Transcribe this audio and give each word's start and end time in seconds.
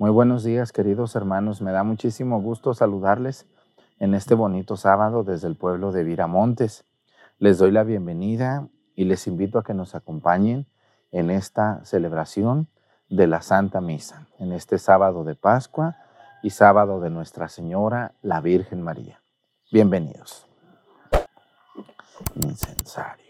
Muy 0.00 0.10
buenos 0.10 0.44
días, 0.44 0.72
queridos 0.72 1.14
hermanos. 1.14 1.60
Me 1.60 1.72
da 1.72 1.84
muchísimo 1.84 2.40
gusto 2.40 2.72
saludarles 2.72 3.46
en 3.98 4.14
este 4.14 4.34
bonito 4.34 4.78
sábado 4.78 5.24
desde 5.24 5.46
el 5.46 5.56
pueblo 5.56 5.92
de 5.92 6.04
Viramontes. 6.04 6.86
Les 7.38 7.58
doy 7.58 7.70
la 7.70 7.84
bienvenida 7.84 8.66
y 8.94 9.04
les 9.04 9.26
invito 9.26 9.58
a 9.58 9.62
que 9.62 9.74
nos 9.74 9.94
acompañen 9.94 10.66
en 11.10 11.28
esta 11.28 11.84
celebración 11.84 12.70
de 13.10 13.26
la 13.26 13.42
Santa 13.42 13.82
Misa, 13.82 14.26
en 14.38 14.52
este 14.52 14.78
sábado 14.78 15.22
de 15.22 15.34
Pascua 15.34 15.98
y 16.42 16.48
sábado 16.48 17.00
de 17.00 17.10
Nuestra 17.10 17.50
Señora, 17.50 18.14
la 18.22 18.40
Virgen 18.40 18.80
María. 18.80 19.20
Bienvenidos. 19.70 20.46
Incensario. 22.36 23.29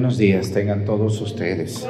Buenos 0.00 0.16
días 0.16 0.50
tengan 0.50 0.86
todos 0.86 1.20
ustedes. 1.20 1.86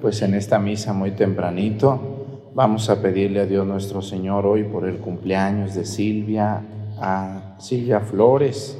Pues 0.00 0.20
en 0.20 0.34
esta 0.34 0.58
misa 0.58 0.92
muy 0.92 1.12
tempranito 1.12 2.50
vamos 2.56 2.90
a 2.90 3.00
pedirle 3.00 3.38
a 3.38 3.46
Dios 3.46 3.64
nuestro 3.64 4.02
Señor 4.02 4.46
hoy 4.46 4.64
por 4.64 4.88
el 4.88 4.96
cumpleaños 4.96 5.76
de 5.76 5.84
Silvia, 5.84 6.60
a 6.98 7.54
Silvia 7.60 8.00
Flores. 8.00 8.76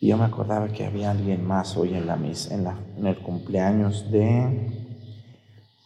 Y 0.00 0.08
yo 0.08 0.18
me 0.18 0.24
acordaba 0.24 0.66
que 0.66 0.84
había 0.84 1.12
alguien 1.12 1.46
más 1.46 1.76
hoy 1.76 1.94
en 1.94 2.08
la 2.08 2.16
misa, 2.16 2.56
en, 2.56 2.64
la, 2.64 2.76
en 2.98 3.06
el 3.06 3.18
cumpleaños 3.18 4.10
de, 4.10 4.82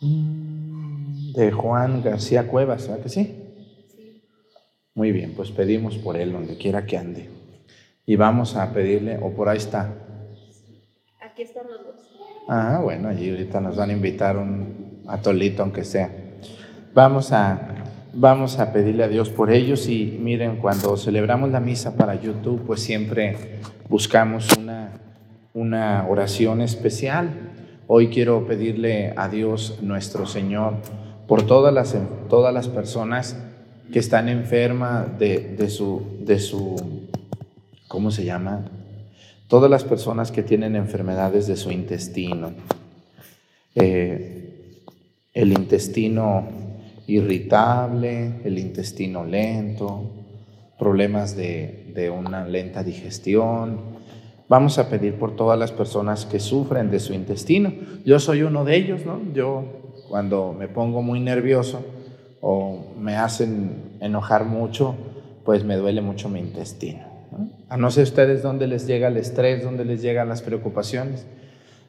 mm, 0.00 1.32
de 1.34 1.52
Juan 1.52 2.02
García 2.02 2.48
Cuevas, 2.48 2.88
¿verdad 2.88 3.02
que 3.02 3.10
sí? 3.10 3.42
Muy 4.94 5.12
bien, 5.12 5.34
pues 5.36 5.50
pedimos 5.50 5.98
por 5.98 6.16
él 6.16 6.32
donde 6.32 6.56
quiera 6.56 6.86
que 6.86 6.96
ande. 6.96 7.28
Y 8.06 8.16
vamos 8.16 8.56
a 8.56 8.72
pedirle, 8.72 9.18
o 9.20 9.32
por 9.32 9.50
ahí 9.50 9.58
está, 9.58 10.04
Aquí 11.34 11.42
están 11.42 11.66
los 11.66 11.84
dos. 11.84 11.96
Ah, 12.46 12.78
bueno, 12.80 13.08
allí 13.08 13.28
ahorita 13.28 13.60
nos 13.60 13.74
van 13.74 13.90
a 13.90 13.92
invitar 13.92 14.36
un 14.36 15.02
atolito, 15.08 15.64
aunque 15.64 15.82
sea. 15.82 16.08
Vamos 16.94 17.32
a, 17.32 17.74
vamos 18.12 18.60
a 18.60 18.72
pedirle 18.72 19.02
a 19.02 19.08
Dios 19.08 19.30
por 19.30 19.50
ellos 19.50 19.88
y 19.88 20.16
miren, 20.22 20.58
cuando 20.58 20.96
celebramos 20.96 21.50
la 21.50 21.58
misa 21.58 21.96
para 21.96 22.14
YouTube, 22.14 22.62
pues 22.64 22.84
siempre 22.84 23.58
buscamos 23.88 24.46
una, 24.56 24.92
una 25.54 26.06
oración 26.08 26.60
especial. 26.60 27.30
Hoy 27.88 28.10
quiero 28.10 28.46
pedirle 28.46 29.12
a 29.16 29.28
Dios 29.28 29.80
nuestro 29.82 30.26
Señor 30.26 30.74
por 31.26 31.42
todas 31.42 31.74
las, 31.74 31.96
todas 32.28 32.54
las 32.54 32.68
personas 32.68 33.36
que 33.92 33.98
están 33.98 34.28
enfermas 34.28 35.18
de, 35.18 35.56
de, 35.58 35.68
su, 35.68 36.00
de 36.20 36.38
su, 36.38 37.08
¿cómo 37.88 38.12
se 38.12 38.24
llama? 38.24 38.83
Todas 39.48 39.70
las 39.70 39.84
personas 39.84 40.30
que 40.30 40.42
tienen 40.42 40.76
enfermedades 40.76 41.46
de 41.46 41.56
su 41.56 41.70
intestino, 41.70 42.52
eh, 43.74 44.82
el 45.32 45.52
intestino 45.52 46.46
irritable, 47.06 48.40
el 48.44 48.58
intestino 48.58 49.24
lento, 49.24 50.10
problemas 50.78 51.36
de, 51.36 51.92
de 51.94 52.10
una 52.10 52.46
lenta 52.46 52.82
digestión. 52.82 53.94
Vamos 54.48 54.78
a 54.78 54.88
pedir 54.88 55.14
por 55.14 55.36
todas 55.36 55.58
las 55.58 55.72
personas 55.72 56.26
que 56.26 56.40
sufren 56.40 56.90
de 56.90 57.00
su 57.00 57.14
intestino. 57.14 57.72
Yo 58.04 58.18
soy 58.20 58.42
uno 58.42 58.64
de 58.64 58.76
ellos, 58.76 59.04
¿no? 59.04 59.20
Yo 59.32 59.64
cuando 60.08 60.52
me 60.52 60.68
pongo 60.68 61.02
muy 61.02 61.20
nervioso 61.20 61.84
o 62.40 62.94
me 62.98 63.16
hacen 63.16 63.96
enojar 64.00 64.44
mucho, 64.44 64.94
pues 65.44 65.64
me 65.64 65.76
duele 65.76 66.00
mucho 66.00 66.28
mi 66.28 66.40
intestino. 66.40 67.03
No 67.76 67.90
sé 67.90 68.02
ustedes 68.02 68.42
dónde 68.42 68.66
les 68.66 68.86
llega 68.86 69.08
el 69.08 69.16
estrés, 69.16 69.62
dónde 69.62 69.84
les 69.84 70.02
llegan 70.02 70.28
las 70.28 70.42
preocupaciones. 70.42 71.26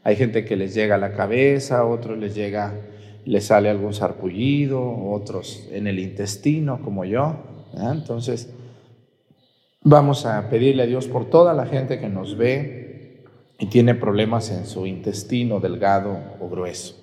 Hay 0.04 0.16
gente 0.16 0.46
que 0.46 0.56
les 0.56 0.74
llega 0.74 0.96
a 0.96 1.00
la 1.00 1.14
cabeza, 1.14 1.86
otros 1.86 2.18
les 2.18 2.36
llega, 2.36 2.74
les 3.26 3.46
sale 3.46 3.70
algún 3.70 3.94
sarpullido, 3.94 4.82
otros 5.10 5.68
en 5.72 5.88
el 5.88 6.00
intestino, 6.00 6.82
como 6.82 7.06
yo. 7.06 7.36
Entonces, 7.76 8.50
Vamos 9.88 10.26
a 10.26 10.50
pedirle 10.50 10.82
a 10.82 10.88
Dios 10.88 11.06
por 11.06 11.30
toda 11.30 11.54
la 11.54 11.68
gente 11.68 12.00
que 12.00 12.10
nos 12.10 12.38
ve 12.38 13.24
y 13.60 13.68
tiene 13.68 13.94
problemas 13.94 14.50
en 14.50 14.66
su 14.66 14.88
intestino 14.88 15.60
delgado 15.60 16.18
o 16.40 16.50
grueso. 16.50 16.96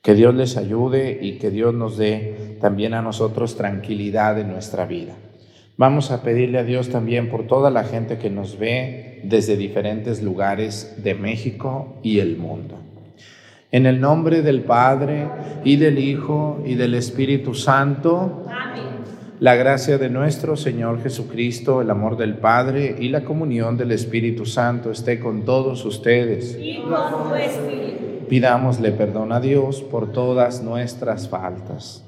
Que 0.00 0.14
Dios 0.14 0.34
les 0.34 0.56
ayude 0.56 1.18
y 1.20 1.36
que 1.36 1.50
Dios 1.50 1.74
nos 1.74 1.98
dé 1.98 2.56
también 2.62 2.94
a 2.94 3.02
nosotros 3.02 3.56
tranquilidad 3.56 4.40
en 4.40 4.50
nuestra 4.50 4.86
vida. 4.86 5.16
Vamos 5.78 6.10
a 6.10 6.24
pedirle 6.24 6.58
a 6.58 6.64
Dios 6.64 6.88
también 6.88 7.30
por 7.30 7.46
toda 7.46 7.70
la 7.70 7.84
gente 7.84 8.18
que 8.18 8.30
nos 8.30 8.58
ve 8.58 9.20
desde 9.22 9.56
diferentes 9.56 10.24
lugares 10.24 10.96
de 11.04 11.14
México 11.14 12.00
y 12.02 12.18
el 12.18 12.36
mundo. 12.36 12.74
En 13.70 13.86
el 13.86 14.00
nombre 14.00 14.42
del 14.42 14.62
Padre 14.62 15.28
y 15.62 15.76
del 15.76 16.00
Hijo 16.00 16.60
y 16.66 16.74
del 16.74 16.94
Espíritu 16.94 17.54
Santo. 17.54 18.44
Amén. 18.50 18.86
La 19.38 19.54
gracia 19.54 19.98
de 19.98 20.10
nuestro 20.10 20.56
Señor 20.56 21.00
Jesucristo, 21.00 21.80
el 21.80 21.90
amor 21.90 22.16
del 22.16 22.34
Padre 22.38 22.96
y 22.98 23.10
la 23.10 23.22
comunión 23.22 23.76
del 23.76 23.92
Espíritu 23.92 24.46
Santo 24.46 24.90
esté 24.90 25.20
con 25.20 25.44
todos 25.44 25.84
ustedes. 25.84 26.58
Y 26.60 26.82
con 26.82 27.28
tu 27.28 27.34
espíritu. 27.36 28.26
Pidámosle 28.28 28.90
perdón 28.90 29.30
a 29.30 29.38
Dios 29.38 29.82
por 29.82 30.10
todas 30.10 30.60
nuestras 30.60 31.28
faltas. 31.28 32.07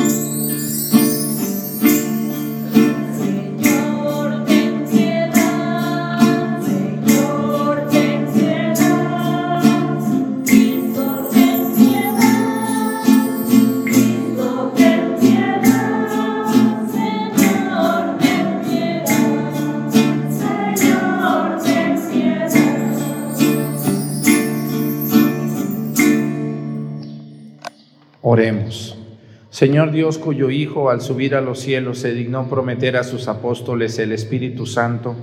Señor 29.61 29.91
Dios, 29.91 30.17
cuyo 30.17 30.49
Hijo 30.49 30.89
al 30.89 31.01
subir 31.01 31.35
a 31.35 31.41
los 31.41 31.59
cielos 31.59 31.99
se 31.99 32.15
dignó 32.15 32.49
prometer 32.49 32.97
a 32.97 33.03
sus 33.03 33.27
apóstoles 33.27 33.99
el 33.99 34.11
Espíritu 34.11 34.65
Santo, 34.65 35.15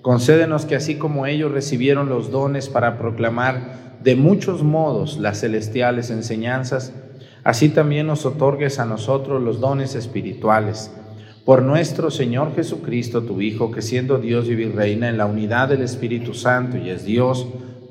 concédenos 0.00 0.64
que 0.64 0.76
así 0.76 0.94
como 0.94 1.26
ellos 1.26 1.50
recibieron 1.50 2.08
los 2.08 2.30
dones 2.30 2.68
para 2.68 2.96
proclamar 2.98 3.96
de 4.00 4.14
muchos 4.14 4.62
modos 4.62 5.18
las 5.18 5.40
celestiales 5.40 6.10
enseñanzas, 6.10 6.92
así 7.42 7.68
también 7.68 8.06
nos 8.06 8.24
otorgues 8.26 8.78
a 8.78 8.84
nosotros 8.84 9.42
los 9.42 9.58
dones 9.58 9.96
espirituales. 9.96 10.92
Por 11.44 11.62
nuestro 11.62 12.12
Señor 12.12 12.54
Jesucristo, 12.54 13.24
tu 13.24 13.40
Hijo, 13.40 13.72
que 13.72 13.82
siendo 13.82 14.18
Dios 14.18 14.46
y 14.46 14.66
reina 14.66 15.08
en 15.08 15.18
la 15.18 15.26
unidad 15.26 15.68
del 15.68 15.82
Espíritu 15.82 16.32
Santo 16.32 16.76
y 16.76 16.90
es 16.90 17.04
Dios, 17.04 17.44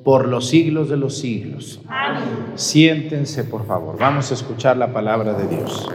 por 0.10 0.28
los 0.28 0.48
siglos 0.48 0.90
de 0.90 0.98
los 0.98 1.20
siglos. 1.20 1.80
Siéntense, 2.56 3.44
por 3.44 3.68
favor. 3.68 3.96
Vamos 4.00 4.32
a 4.32 4.34
escuchar 4.34 4.76
la 4.76 4.92
palabra 4.92 5.34
de 5.34 5.48
Dios. 5.48 5.88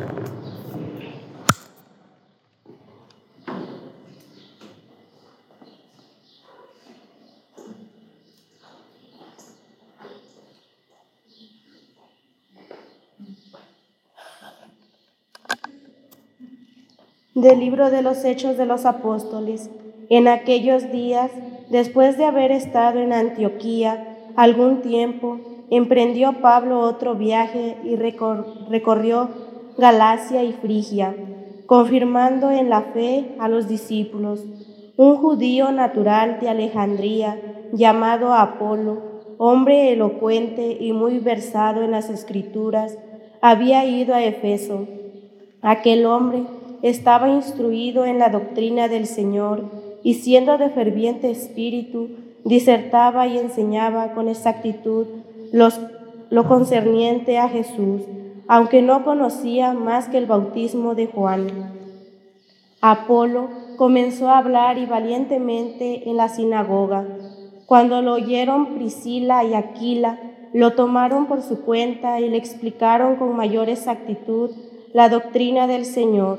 Del 17.34 17.58
libro 17.58 17.90
de 17.90 18.02
los 18.02 18.24
Hechos 18.24 18.56
de 18.56 18.66
los 18.66 18.84
Apóstoles. 18.86 19.70
En 20.08 20.28
aquellos 20.28 20.92
días 20.92 21.32
Después 21.74 22.16
de 22.16 22.24
haber 22.24 22.52
estado 22.52 23.00
en 23.00 23.12
Antioquía 23.12 24.30
algún 24.36 24.80
tiempo, 24.80 25.40
emprendió 25.70 26.34
Pablo 26.34 26.78
otro 26.78 27.16
viaje 27.16 27.78
y 27.82 27.96
recorrió 27.96 29.28
Galacia 29.76 30.44
y 30.44 30.52
Frigia, 30.52 31.16
confirmando 31.66 32.52
en 32.52 32.70
la 32.70 32.82
fe 32.82 33.34
a 33.40 33.48
los 33.48 33.66
discípulos. 33.66 34.44
Un 34.96 35.16
judío 35.16 35.72
natural 35.72 36.38
de 36.40 36.48
Alejandría, 36.48 37.40
llamado 37.72 38.34
Apolo, 38.34 39.34
hombre 39.38 39.92
elocuente 39.92 40.76
y 40.78 40.92
muy 40.92 41.18
versado 41.18 41.82
en 41.82 41.90
las 41.90 42.08
escrituras, 42.08 42.96
había 43.40 43.84
ido 43.84 44.14
a 44.14 44.22
Efeso. 44.22 44.86
Aquel 45.60 46.06
hombre 46.06 46.44
estaba 46.82 47.30
instruido 47.30 48.04
en 48.04 48.20
la 48.20 48.28
doctrina 48.28 48.86
del 48.86 49.06
Señor 49.06 49.93
y 50.04 50.14
siendo 50.14 50.58
de 50.58 50.68
ferviente 50.68 51.30
espíritu, 51.30 52.10
disertaba 52.44 53.26
y 53.26 53.38
enseñaba 53.38 54.12
con 54.12 54.28
exactitud 54.28 55.06
los, 55.50 55.80
lo 56.28 56.46
concerniente 56.46 57.38
a 57.38 57.48
Jesús, 57.48 58.02
aunque 58.46 58.82
no 58.82 59.02
conocía 59.02 59.72
más 59.72 60.08
que 60.10 60.18
el 60.18 60.26
bautismo 60.26 60.94
de 60.94 61.06
Juan. 61.06 61.46
Apolo 62.82 63.48
comenzó 63.78 64.28
a 64.28 64.36
hablar 64.36 64.76
y 64.76 64.84
valientemente 64.84 66.08
en 66.08 66.18
la 66.18 66.28
sinagoga. 66.28 67.06
Cuando 67.64 68.02
lo 68.02 68.12
oyeron 68.12 68.74
Priscila 68.74 69.42
y 69.42 69.54
Aquila, 69.54 70.20
lo 70.52 70.74
tomaron 70.74 71.26
por 71.26 71.40
su 71.40 71.62
cuenta 71.62 72.20
y 72.20 72.28
le 72.28 72.36
explicaron 72.36 73.16
con 73.16 73.34
mayor 73.34 73.70
exactitud 73.70 74.50
la 74.92 75.08
doctrina 75.08 75.66
del 75.66 75.86
Señor. 75.86 76.38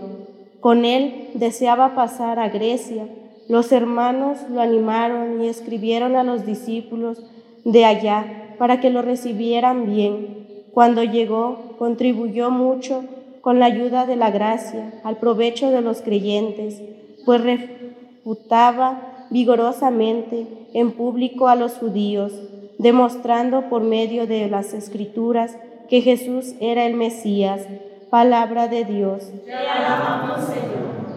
Con 0.60 0.86
él 0.86 1.32
deseaba 1.34 1.96
pasar 1.96 2.38
a 2.38 2.50
Grecia 2.50 3.08
los 3.48 3.72
hermanos 3.72 4.40
lo 4.50 4.62
animaron 4.62 5.42
y 5.42 5.48
escribieron 5.48 6.16
a 6.16 6.24
los 6.24 6.46
discípulos 6.46 7.24
de 7.64 7.86
allá 7.86 8.56
para 8.58 8.80
que 8.80 8.90
lo 8.90 9.02
recibieran 9.02 9.86
bien. 9.86 10.64
Cuando 10.74 11.04
llegó, 11.04 11.76
contribuyó 11.78 12.50
mucho 12.52 13.04
con 13.42 13.60
la 13.60 13.68
ayuda 13.68 14.06
de 14.06 14.16
la 14.16 14.32
gracia 14.32 14.94
al 15.04 15.18
provecho 15.18 15.70
de 15.70 15.82
los 15.82 16.02
creyentes, 16.02 16.82
pues 17.26 17.42
refutaba 17.42 19.28
vigorosamente 19.30 20.48
en 20.74 20.92
público 20.92 21.48
a 21.48 21.56
los 21.56 21.74
judíos, 21.74 22.34
demostrando 22.80 23.70
por 23.70 23.84
medio 23.84 24.28
de 24.28 24.50
las 24.50 24.74
escrituras 24.74 25.58
que 25.90 26.02
Jesús 26.02 26.56
era 26.60 26.86
el 26.86 26.96
Mesías, 26.96 27.62
palabra 28.10 28.68
de 28.68 28.84
Dios. 28.86 29.32
Te 29.46 29.54
alabamos, 29.54 30.46
Señor. 30.46 31.15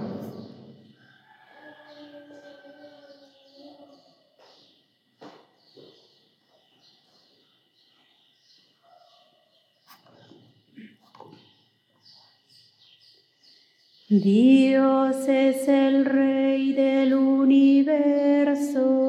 Dios 14.10 15.28
es 15.28 15.68
el 15.68 16.06
Rey 16.06 16.72
del 16.72 17.12
universo. 17.12 19.07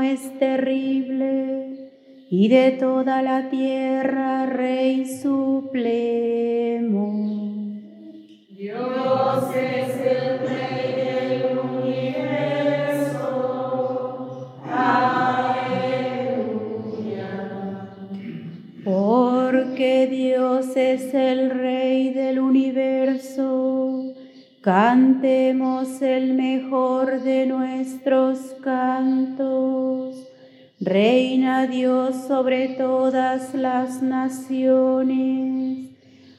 Es 0.00 0.38
terrible, 0.38 1.90
y 2.30 2.48
de 2.48 2.70
toda 2.72 3.22
la 3.22 3.50
tierra, 3.50 4.46
Rey 4.46 5.04
supremo. 5.04 6.12
Dios 8.62 9.54
es 9.56 9.96
el 10.00 10.38
Rey 10.38 10.94
del 10.94 11.58
universo. 11.58 13.28
Aleluya. 14.72 15.82
Porque 18.84 20.06
Dios 20.06 20.76
es 20.76 21.12
el 21.12 21.50
Rey 21.50 21.61
Cantemos 24.62 26.00
el 26.00 26.34
mejor 26.34 27.20
de 27.22 27.46
nuestros 27.46 28.38
cantos 28.62 30.16
Reina 30.84 31.66
Dios 31.68 32.14
sobre 32.26 32.68
todas 32.70 33.54
las 33.54 34.02
naciones, 34.02 35.90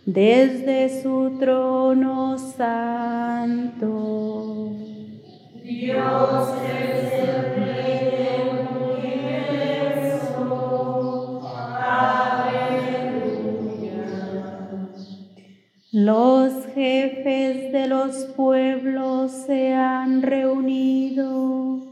desde 0.05 1.01
su 1.01 1.37
trono 1.39 2.37
santo. 2.37 3.83
Dios 5.63 6.49
es 6.65 7.13
el 7.13 7.52
Los 15.95 16.65
jefes 16.73 17.71
de 17.71 17.87
los 17.87 18.25
pueblos 18.35 19.31
se 19.31 19.75
han 19.75 20.23
reunido 20.23 21.83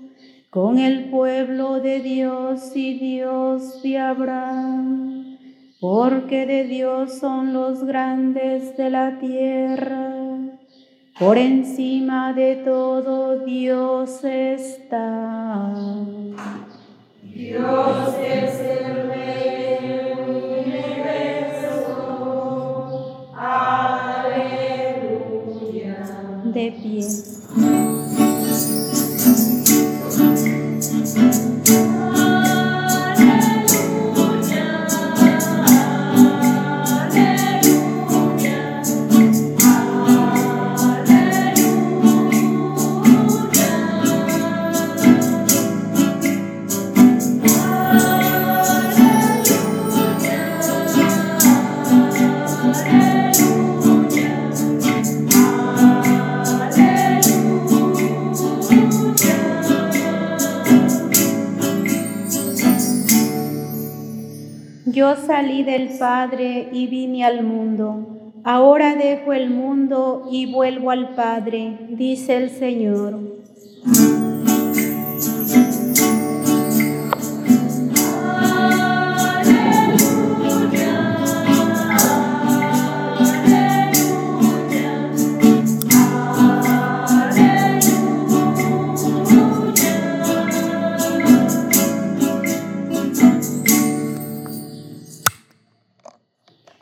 con 0.50 0.80
el 0.80 1.12
pueblo 1.12 1.80
de 1.80 2.00
Dios 2.00 2.76
y 2.76 2.98
Dios 2.98 3.84
de 3.84 4.00
Abraham, 4.00 5.38
porque 5.80 6.48
de 6.48 6.64
Dios 6.64 7.20
son 7.20 7.54
los 7.54 7.84
grandes 7.84 8.76
de 8.76 8.90
la 8.90 9.20
tierra. 9.20 10.16
Por 11.20 11.38
encima 11.38 12.34
de 12.34 12.56
todo 12.56 13.46
Dios 13.46 14.24
está. 14.24 15.76
Dios 17.22 18.16
es 18.20 18.60
el 18.62 19.08
Rey 19.10 19.61
Aleluya. 26.54 27.08
De 27.56 28.01
salí 65.42 65.64
del 65.64 65.90
Padre 65.98 66.70
y 66.72 66.86
vine 66.86 67.26
al 67.26 67.44
mundo. 67.44 68.34
Ahora 68.44 68.96
dejo 68.96 69.34
el 69.34 69.50
mundo 69.50 70.28
y 70.32 70.52
vuelvo 70.52 70.92
al 70.92 71.16
Padre, 71.16 71.88
dice 71.90 72.38
el 72.38 72.52
Señor. 72.52 73.20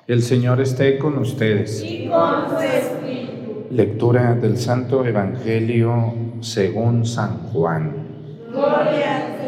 El 0.10 0.24
Señor 0.24 0.60
esté 0.60 0.98
con 0.98 1.20
ustedes. 1.20 1.84
Y 1.84 2.08
con 2.08 2.50
su 2.50 2.58
espíritu. 2.58 3.68
Lectura 3.70 4.34
del 4.34 4.58
Santo 4.58 5.06
Evangelio 5.06 6.16
según 6.42 7.06
San 7.06 7.44
Juan. 7.50 8.08
Gloria 8.52 9.39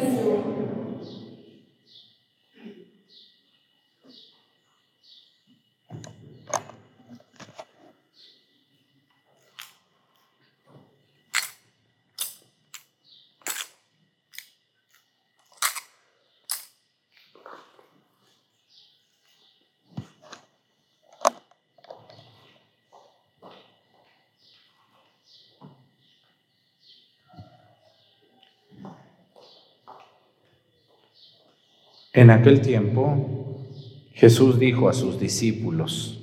En 32.14 32.30
aquel 32.30 32.60
tiempo 32.60 33.68
Jesús 34.14 34.60
dijo 34.60 34.90
a 34.90 34.94
sus 34.94 35.18
discípulos, 35.18 36.18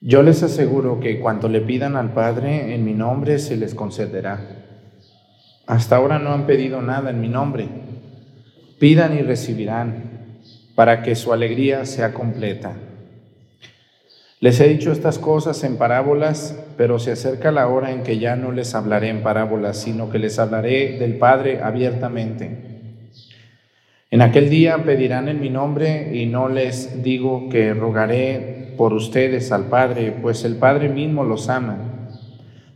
yo 0.00 0.24
les 0.24 0.42
aseguro 0.42 0.98
que 0.98 1.20
cuanto 1.20 1.48
le 1.48 1.60
pidan 1.60 1.94
al 1.94 2.12
Padre 2.12 2.74
en 2.74 2.84
mi 2.84 2.92
nombre 2.92 3.38
se 3.38 3.56
les 3.56 3.74
concederá. 3.76 4.64
Hasta 5.66 5.96
ahora 5.96 6.18
no 6.18 6.32
han 6.32 6.44
pedido 6.46 6.82
nada 6.82 7.10
en 7.10 7.20
mi 7.20 7.28
nombre. 7.28 7.68
Pidan 8.80 9.16
y 9.16 9.22
recibirán 9.22 10.40
para 10.74 11.02
que 11.02 11.14
su 11.14 11.32
alegría 11.32 11.86
sea 11.86 12.12
completa. 12.12 12.76
Les 14.40 14.58
he 14.60 14.68
dicho 14.68 14.90
estas 14.90 15.20
cosas 15.20 15.62
en 15.62 15.76
parábolas, 15.76 16.60
pero 16.76 16.98
se 16.98 17.12
acerca 17.12 17.52
la 17.52 17.68
hora 17.68 17.92
en 17.92 18.02
que 18.02 18.18
ya 18.18 18.34
no 18.34 18.50
les 18.50 18.74
hablaré 18.74 19.08
en 19.08 19.22
parábolas, 19.22 19.78
sino 19.80 20.10
que 20.10 20.18
les 20.18 20.38
hablaré 20.40 20.98
del 20.98 21.16
Padre 21.16 21.62
abiertamente. 21.62 22.75
En 24.16 24.22
aquel 24.22 24.48
día 24.48 24.82
pedirán 24.82 25.28
en 25.28 25.40
mi 25.40 25.50
nombre 25.50 26.16
y 26.16 26.24
no 26.24 26.48
les 26.48 27.02
digo 27.02 27.50
que 27.50 27.74
rogaré 27.74 28.72
por 28.78 28.94
ustedes 28.94 29.52
al 29.52 29.66
Padre, 29.66 30.10
pues 30.10 30.42
el 30.46 30.56
Padre 30.56 30.88
mismo 30.88 31.22
los 31.22 31.50
ama, 31.50 31.76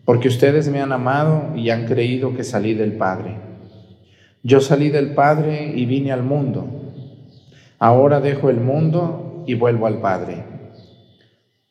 porque 0.05 0.29
ustedes 0.29 0.69
me 0.69 0.83
han 0.83 0.93
amado 0.93 1.57
y 1.57 1.71
han 1.71 1.87
creído 1.87 2.37
que 2.37 2.45
salí 2.45 2.75
del 2.75 2.93
Padre. 2.93 3.37
Yo 4.43 4.61
salí 4.61 4.91
del 4.91 5.15
Padre 5.15 5.73
y 5.75 5.87
vine 5.87 6.13
al 6.13 6.25
mundo. 6.25 6.67
Ahora 7.79 8.21
dejo 8.21 8.51
el 8.51 8.61
mundo 8.61 9.43
y 9.47 9.55
vuelvo 9.55 9.87
al 9.87 9.99
Padre. 9.99 10.45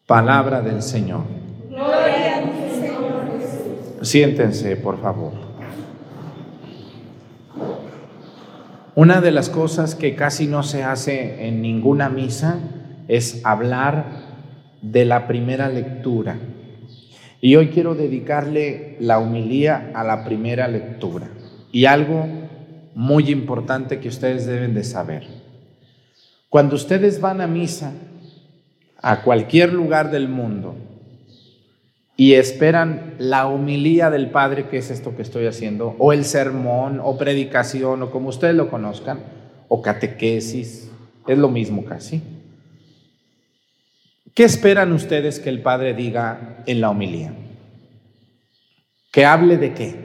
Palabra 0.08 0.64
del 0.64 0.82
Señor. 0.82 1.26
Gloria 1.70 2.38
a 2.38 2.42
ti, 2.42 2.72
Señor 2.72 3.40
Jesús. 3.40 4.10
Siéntense, 4.10 4.78
por 4.78 5.00
favor. 5.00 5.49
Una 9.00 9.22
de 9.22 9.32
las 9.32 9.50
cosas 9.50 9.96
que 9.96 10.14
casi 10.14 10.46
no 10.46 10.62
se 10.62 10.84
hace 10.84 11.48
en 11.48 11.62
ninguna 11.62 12.10
misa 12.10 12.60
es 13.08 13.40
hablar 13.46 14.08
de 14.82 15.06
la 15.06 15.26
primera 15.26 15.70
lectura. 15.70 16.38
Y 17.40 17.56
hoy 17.56 17.70
quiero 17.70 17.96
dedicarle 17.96 18.98
la 19.00 19.20
humilía 19.20 19.92
a 19.96 20.04
la 20.04 20.26
primera 20.26 20.68
lectura. 20.68 21.30
Y 21.72 21.86
algo 21.86 22.28
muy 22.94 23.30
importante 23.30 24.02
que 24.02 24.10
ustedes 24.10 24.46
deben 24.46 24.74
de 24.74 24.84
saber. 24.84 25.28
Cuando 26.50 26.76
ustedes 26.76 27.22
van 27.22 27.40
a 27.40 27.48
misa, 27.48 27.94
a 29.02 29.22
cualquier 29.22 29.72
lugar 29.72 30.12
del 30.12 30.28
mundo, 30.28 30.76
y 32.20 32.34
esperan 32.34 33.16
la 33.18 33.48
humilía 33.48 34.10
del 34.10 34.30
Padre, 34.30 34.68
que 34.68 34.80
es 34.80 34.92
esto 34.92 35.16
que 35.16 35.22
estoy 35.22 35.46
haciendo, 35.46 35.96
o 36.00 36.12
el 36.12 36.26
sermón, 36.26 37.00
o 37.02 37.18
predicación, 37.18 38.04
o 38.04 38.12
como 38.12 38.28
ustedes 38.28 38.56
lo 38.56 38.70
conozcan, 38.70 39.22
o 39.70 39.82
catequesis, 39.82 40.92
es 41.26 41.38
lo 41.38 41.48
mismo 41.48 41.86
casi. 41.86 42.22
¿Qué 44.34 44.44
esperan 44.44 44.92
ustedes 44.92 45.40
que 45.40 45.48
el 45.48 45.62
Padre 45.62 45.94
diga 45.94 46.62
en 46.66 46.82
la 46.82 46.90
homilía? 46.90 47.32
¿Que 49.14 49.24
hable 49.24 49.56
de 49.56 49.74
qué? 49.74 49.96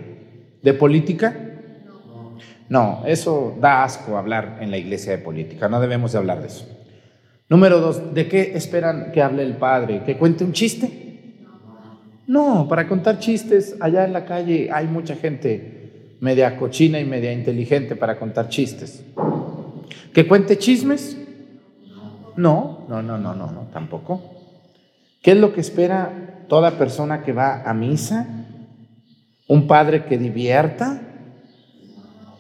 ¿De 0.62 0.72
política? 0.72 1.36
No, 2.68 3.02
eso 3.06 3.58
da 3.60 3.82
asco 3.82 4.16
hablar 4.16 4.58
en 4.60 4.70
la 4.70 4.78
iglesia 4.78 5.10
de 5.10 5.18
política, 5.18 5.68
no 5.68 5.80
debemos 5.80 6.12
de 6.12 6.18
hablar 6.18 6.42
de 6.42 6.46
eso. 6.46 6.64
Número 7.48 7.80
dos, 7.80 8.14
¿de 8.14 8.28
qué 8.28 8.52
esperan 8.54 9.10
que 9.10 9.20
hable 9.20 9.42
el 9.42 9.56
padre? 9.56 10.04
¿Que 10.06 10.16
cuente 10.16 10.44
un 10.44 10.52
chiste? 10.52 11.03
No, 12.26 12.66
para 12.68 12.88
contar 12.88 13.18
chistes, 13.18 13.76
allá 13.80 14.04
en 14.04 14.12
la 14.12 14.24
calle 14.24 14.70
hay 14.72 14.86
mucha 14.86 15.14
gente 15.14 16.16
media 16.20 16.56
cochina 16.56 16.98
y 16.98 17.04
media 17.04 17.32
inteligente 17.32 17.96
para 17.96 18.18
contar 18.18 18.48
chistes. 18.48 19.04
¿Que 20.12 20.26
cuente 20.26 20.56
chismes? 20.56 21.18
No, 22.36 22.86
no, 22.88 23.02
no, 23.02 23.18
no, 23.18 23.34
no, 23.34 23.50
no, 23.50 23.68
tampoco. 23.72 24.22
¿Qué 25.22 25.32
es 25.32 25.36
lo 25.36 25.52
que 25.52 25.60
espera 25.60 26.44
toda 26.48 26.78
persona 26.78 27.22
que 27.22 27.32
va 27.32 27.62
a 27.62 27.74
misa? 27.74 28.26
¿Un 29.46 29.66
padre 29.66 30.04
que 30.04 30.16
divierta? 30.16 31.02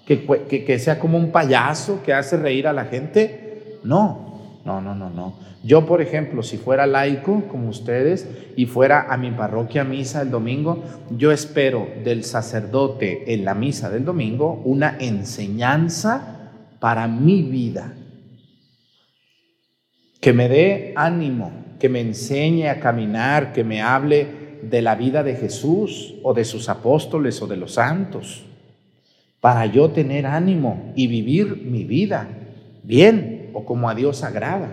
¿Que, 0.06 0.24
que, 0.48 0.64
que 0.64 0.78
sea 0.78 0.98
como 0.98 1.18
un 1.18 1.30
payaso 1.30 2.02
que 2.02 2.12
hace 2.12 2.36
reír 2.36 2.66
a 2.66 2.72
la 2.72 2.86
gente? 2.86 3.78
No, 3.84 4.23
no, 4.64 4.80
no, 4.80 4.94
no, 4.94 5.10
no. 5.10 5.34
Yo, 5.62 5.84
por 5.84 6.00
ejemplo, 6.00 6.42
si 6.42 6.56
fuera 6.56 6.86
laico 6.86 7.44
como 7.48 7.68
ustedes 7.68 8.28
y 8.56 8.64
fuera 8.66 9.12
a 9.12 9.16
mi 9.18 9.30
parroquia 9.30 9.82
a 9.82 9.84
misa 9.84 10.22
el 10.22 10.30
domingo, 10.30 10.82
yo 11.10 11.32
espero 11.32 11.86
del 12.02 12.24
sacerdote 12.24 13.34
en 13.34 13.44
la 13.44 13.54
misa 13.54 13.90
del 13.90 14.04
domingo 14.04 14.62
una 14.64 14.96
enseñanza 14.98 16.50
para 16.80 17.06
mi 17.08 17.42
vida. 17.42 17.92
Que 20.20 20.32
me 20.32 20.48
dé 20.48 20.94
ánimo, 20.96 21.52
que 21.78 21.90
me 21.90 22.00
enseñe 22.00 22.68
a 22.68 22.80
caminar, 22.80 23.52
que 23.52 23.64
me 23.64 23.82
hable 23.82 24.58
de 24.62 24.80
la 24.80 24.94
vida 24.94 25.22
de 25.22 25.36
Jesús 25.36 26.14
o 26.22 26.32
de 26.32 26.46
sus 26.46 26.70
apóstoles 26.70 27.42
o 27.42 27.46
de 27.46 27.58
los 27.58 27.74
santos, 27.74 28.46
para 29.40 29.66
yo 29.66 29.90
tener 29.90 30.24
ánimo 30.24 30.92
y 30.96 31.06
vivir 31.06 31.66
mi 31.66 31.84
vida 31.84 32.28
bien 32.82 33.33
o 33.54 33.64
como 33.64 33.88
a 33.88 33.94
Dios 33.94 34.22
agrada. 34.22 34.68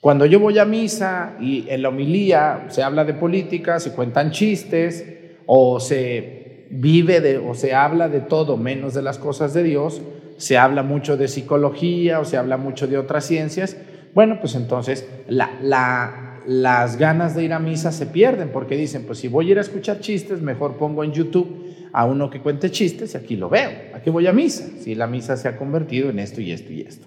Cuando 0.00 0.26
yo 0.26 0.38
voy 0.38 0.58
a 0.58 0.64
misa 0.64 1.36
y 1.40 1.66
en 1.68 1.82
la 1.82 1.88
homilía 1.88 2.66
se 2.68 2.82
habla 2.82 3.04
de 3.04 3.14
política, 3.14 3.80
se 3.80 3.92
cuentan 3.92 4.30
chistes 4.30 5.04
o 5.46 5.80
se 5.80 6.66
vive 6.70 7.20
de, 7.20 7.38
o 7.38 7.54
se 7.54 7.74
habla 7.74 8.08
de 8.08 8.20
todo 8.20 8.56
menos 8.56 8.94
de 8.94 9.02
las 9.02 9.18
cosas 9.18 9.54
de 9.54 9.62
Dios, 9.62 10.02
se 10.36 10.58
habla 10.58 10.82
mucho 10.82 11.16
de 11.16 11.28
psicología 11.28 12.20
o 12.20 12.24
se 12.24 12.36
habla 12.36 12.56
mucho 12.56 12.86
de 12.86 12.98
otras 12.98 13.24
ciencias, 13.24 13.76
bueno, 14.14 14.38
pues 14.40 14.54
entonces 14.54 15.08
la, 15.28 15.50
la, 15.62 16.40
las 16.46 16.96
ganas 16.96 17.34
de 17.34 17.44
ir 17.44 17.52
a 17.52 17.58
misa 17.58 17.92
se 17.92 18.06
pierden 18.06 18.50
porque 18.50 18.76
dicen, 18.76 19.04
pues 19.06 19.18
si 19.18 19.28
voy 19.28 19.48
a 19.48 19.50
ir 19.52 19.58
a 19.58 19.62
escuchar 19.62 20.00
chistes, 20.00 20.40
mejor 20.40 20.76
pongo 20.76 21.04
en 21.04 21.12
YouTube 21.12 21.74
a 21.92 22.04
uno 22.04 22.30
que 22.30 22.40
cuente 22.40 22.70
chistes 22.70 23.14
y 23.14 23.16
aquí 23.16 23.36
lo 23.36 23.48
veo. 23.48 23.70
Aquí 23.94 24.10
voy 24.10 24.26
a 24.26 24.32
misa? 24.32 24.68
Si 24.80 24.94
la 24.94 25.06
misa 25.06 25.36
se 25.36 25.48
ha 25.48 25.56
convertido 25.56 26.10
en 26.10 26.18
esto 26.18 26.40
y 26.40 26.52
esto 26.52 26.72
y 26.72 26.82
esto. 26.82 27.06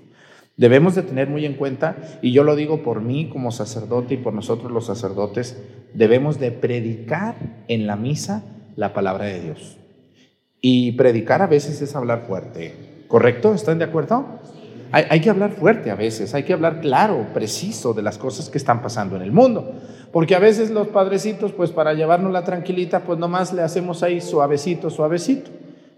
Debemos 0.60 0.94
de 0.94 1.04
tener 1.04 1.30
muy 1.30 1.46
en 1.46 1.54
cuenta, 1.54 1.96
y 2.22 2.34
yo 2.34 2.44
lo 2.44 2.58
digo 2.58 2.84
por 2.84 3.00
mí 3.00 3.30
como 3.30 3.50
sacerdote 3.50 4.16
y 4.16 4.18
por 4.18 4.34
nosotros 4.34 4.74
los 4.74 4.88
sacerdotes, 4.88 5.58
debemos 5.94 6.38
de 6.38 6.52
predicar 6.52 7.36
en 7.70 7.88
la 7.88 7.96
misa 7.96 8.44
la 8.76 8.92
palabra 8.92 9.24
de 9.24 9.40
Dios. 9.40 9.78
Y 10.60 10.92
predicar 10.92 11.42
a 11.42 11.48
veces 11.48 11.82
es 11.82 11.96
hablar 11.96 12.26
fuerte, 12.28 13.06
¿correcto? 13.08 13.54
¿Están 13.54 13.80
de 13.80 13.86
acuerdo? 13.86 14.26
Hay, 14.92 15.22
que 15.22 15.30
hablar 15.30 15.52
fuerte 15.52 15.92
a 15.92 15.96
veces, 15.96 16.34
hay 16.34 16.44
que 16.44 16.52
hablar 16.52 16.82
claro, 16.82 17.28
preciso 17.34 17.94
de 17.94 18.02
las 18.02 18.18
cosas 18.18 18.50
que 18.50 18.58
están 18.58 18.82
pasando 18.82 19.16
en 19.16 19.22
el 19.22 19.32
mundo. 19.32 19.76
Porque 20.12 20.36
a 20.36 20.40
veces 20.40 20.72
los 20.72 20.90
padrecitos, 20.90 21.54
pues 21.54 21.72
para 21.72 21.94
llevarnos 21.94 22.34
la 22.34 22.44
tranquilita, 22.44 23.06
pues 23.06 23.18
nomás 23.18 23.54
le 23.54 23.62
hacemos 23.62 24.04
ahí 24.04 24.20
suavecito, 24.20 24.90
suavecito. 24.90 25.52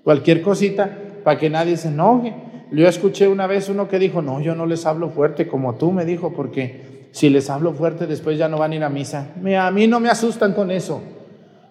Cualquier 0.03 0.43
cosita 0.43 0.95
para 1.23 1.39
que 1.39 1.49
nadie 1.49 1.77
se 1.77 1.87
enoje. 1.87 2.50
Yo 2.71 2.87
escuché 2.87 3.27
una 3.27 3.47
vez 3.47 3.67
uno 3.67 3.89
que 3.89 3.99
dijo, 3.99 4.21
no, 4.21 4.39
yo 4.39 4.55
no 4.55 4.65
les 4.65 4.85
hablo 4.85 5.09
fuerte 5.09 5.47
como 5.47 5.75
tú, 5.75 5.91
me 5.91 6.05
dijo, 6.05 6.31
porque 6.33 7.07
si 7.11 7.29
les 7.29 7.49
hablo 7.49 7.73
fuerte 7.73 8.07
después 8.07 8.37
ya 8.37 8.47
no 8.47 8.57
van 8.57 8.71
a 8.71 8.75
ir 8.75 8.83
a 8.83 8.89
misa. 8.89 9.33
A 9.59 9.71
mí 9.71 9.87
no 9.87 9.99
me 9.99 10.09
asustan 10.09 10.53
con 10.53 10.71
eso. 10.71 11.01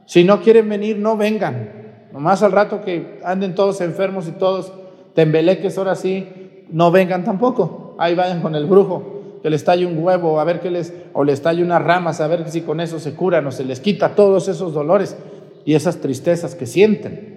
Si 0.04 0.24
no 0.24 0.42
quieren 0.42 0.68
venir, 0.68 0.98
no 0.98 1.16
vengan. 1.16 1.80
Nomás 2.12 2.42
al 2.42 2.52
rato 2.52 2.82
que 2.82 3.20
anden 3.24 3.54
todos 3.54 3.80
enfermos 3.80 4.28
y 4.28 4.32
todos 4.32 4.72
tembeleques 5.14 5.78
ahora 5.78 5.94
sí, 5.94 6.28
no 6.70 6.90
vengan 6.90 7.24
tampoco. 7.24 7.94
Ahí 7.98 8.14
vayan 8.14 8.42
con 8.42 8.54
el 8.54 8.66
brujo, 8.66 9.38
que 9.42 9.48
les 9.48 9.64
talle 9.64 9.86
un 9.86 10.02
huevo, 10.02 10.40
a 10.40 10.44
ver 10.44 10.60
qué 10.60 10.70
les, 10.70 10.92
o 11.12 11.24
les 11.24 11.40
talle 11.40 11.62
unas 11.62 11.82
ramas, 11.82 12.20
a 12.20 12.26
ver 12.26 12.48
si 12.50 12.60
con 12.60 12.80
eso 12.80 12.98
se 12.98 13.14
curan 13.14 13.46
o 13.46 13.52
se 13.52 13.64
les 13.64 13.80
quita 13.80 14.14
todos 14.14 14.48
esos 14.48 14.74
dolores 14.74 15.16
y 15.64 15.74
esas 15.74 15.98
tristezas 15.98 16.54
que 16.54 16.66
sienten. 16.66 17.29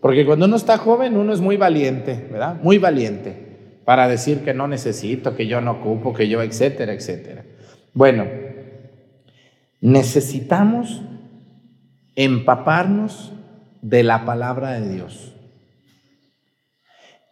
Porque 0.00 0.24
cuando 0.24 0.46
uno 0.46 0.56
está 0.56 0.78
joven, 0.78 1.16
uno 1.16 1.32
es 1.32 1.40
muy 1.40 1.56
valiente, 1.56 2.28
¿verdad? 2.30 2.60
Muy 2.62 2.78
valiente 2.78 3.48
para 3.84 4.06
decir 4.06 4.44
que 4.44 4.54
no 4.54 4.68
necesito, 4.68 5.34
que 5.34 5.46
yo 5.46 5.60
no 5.60 5.72
ocupo, 5.72 6.12
que 6.12 6.28
yo, 6.28 6.42
etcétera, 6.42 6.92
etcétera. 6.92 7.44
Bueno, 7.94 8.26
necesitamos 9.80 11.02
empaparnos 12.14 13.32
de 13.80 14.02
la 14.02 14.24
palabra 14.24 14.72
de 14.72 14.92
Dios. 14.92 15.34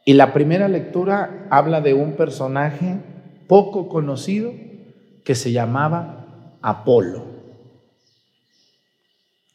Y 0.05 0.15
la 0.15 0.33
primera 0.33 0.69
lectura 0.69 1.47
habla 1.51 1.81
de 1.81 1.93
un 1.93 2.13
personaje 2.13 3.01
poco 3.49 3.89
conocido 3.89 4.55
que 5.25 5.35
se 5.35 5.53
llamaba 5.53 6.57
Apolo. 6.63 7.36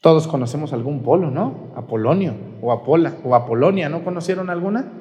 Todos 0.01 0.27
conocemos 0.27 0.73
algún 0.73 1.03
polo, 1.03 1.29
¿no? 1.29 1.71
Apolonio 1.75 2.33
o 2.59 2.71
Apola 2.71 3.17
o 3.23 3.35
Apolonia, 3.35 3.87
¿no 3.87 4.03
conocieron 4.03 4.49
alguna? 4.49 4.91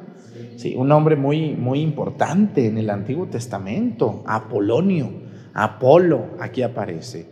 Sí, 0.56 0.74
un 0.76 0.88
nombre 0.88 1.16
muy 1.16 1.52
muy 1.52 1.80
importante 1.80 2.66
en 2.66 2.76
el 2.76 2.90
Antiguo 2.90 3.26
Testamento, 3.26 4.22
Apolonio, 4.26 5.10
Apolo, 5.54 6.26
aquí 6.38 6.60
aparece. 6.60 7.28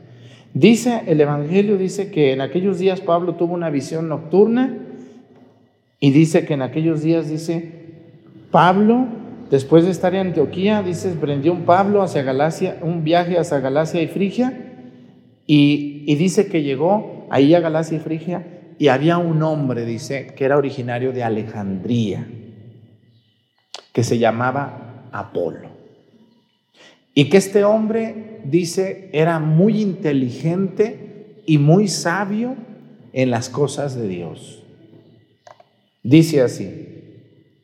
Dice 0.55 1.03
el 1.07 1.21
evangelio 1.21 1.77
dice 1.77 2.11
que 2.11 2.33
en 2.33 2.41
aquellos 2.41 2.79
días 2.79 3.03
Pablo 3.03 3.35
tuvo 3.35 3.53
una 3.53 3.69
visión 3.69 4.09
nocturna 4.09 4.79
y 6.01 6.11
dice 6.11 6.47
que 6.47 6.55
en 6.55 6.63
aquellos 6.63 7.03
días 7.03 7.29
dice 7.29 7.71
Pablo 8.51 9.09
después 9.51 9.85
de 9.85 9.91
estar 9.91 10.15
en 10.15 10.29
Antioquía, 10.29 10.83
dice, 10.83 11.11
prendió 11.21 11.53
un 11.53 11.65
Pablo 11.67 12.01
hacia 12.03 12.23
Galacia, 12.23 12.79
un 12.81 13.05
viaje 13.05 13.39
hacia 13.39 13.61
Galacia 13.61 14.01
y 14.01 14.07
Frigia 14.07 14.59
y 15.47 16.15
dice 16.17 16.49
que 16.49 16.63
llegó 16.63 17.18
ahí 17.31 17.55
a 17.55 17.61
Galacia 17.61 17.97
y 17.97 18.01
Frigia, 18.01 18.47
y 18.79 18.89
había 18.89 19.19
un 19.19 19.43
hombre, 19.43 19.85
dice, 19.85 20.29
que 20.37 20.45
era 20.45 20.57
originario 20.57 21.13
de 21.13 21.25
Alejandría, 21.25 22.29
que 23.93 24.05
se 24.05 24.19
llamaba 24.19 25.09
Apolo. 25.13 25.69
Y 27.13 27.29
que 27.29 27.39
este 27.39 27.65
hombre, 27.65 28.41
dice, 28.45 29.11
era 29.13 29.41
muy 29.41 29.83
inteligente 29.83 31.43
y 31.47 31.59
muy 31.59 31.89
sabio 31.89 32.55
en 33.13 33.31
las 33.31 33.49
cosas 33.49 33.97
de 33.97 34.07
Dios. 34.07 34.63
Dice 36.05 36.43
así, 36.43 36.87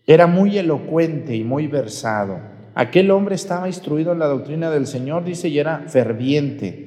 era 0.06 0.26
muy 0.26 0.58
elocuente 0.58 1.36
y 1.36 1.44
muy 1.44 1.68
versado. 1.68 2.40
Aquel 2.74 3.12
hombre 3.12 3.36
estaba 3.36 3.68
instruido 3.68 4.12
en 4.12 4.18
la 4.18 4.26
doctrina 4.26 4.70
del 4.70 4.88
Señor, 4.88 5.24
dice, 5.24 5.48
y 5.48 5.60
era 5.60 5.84
ferviente 5.86 6.83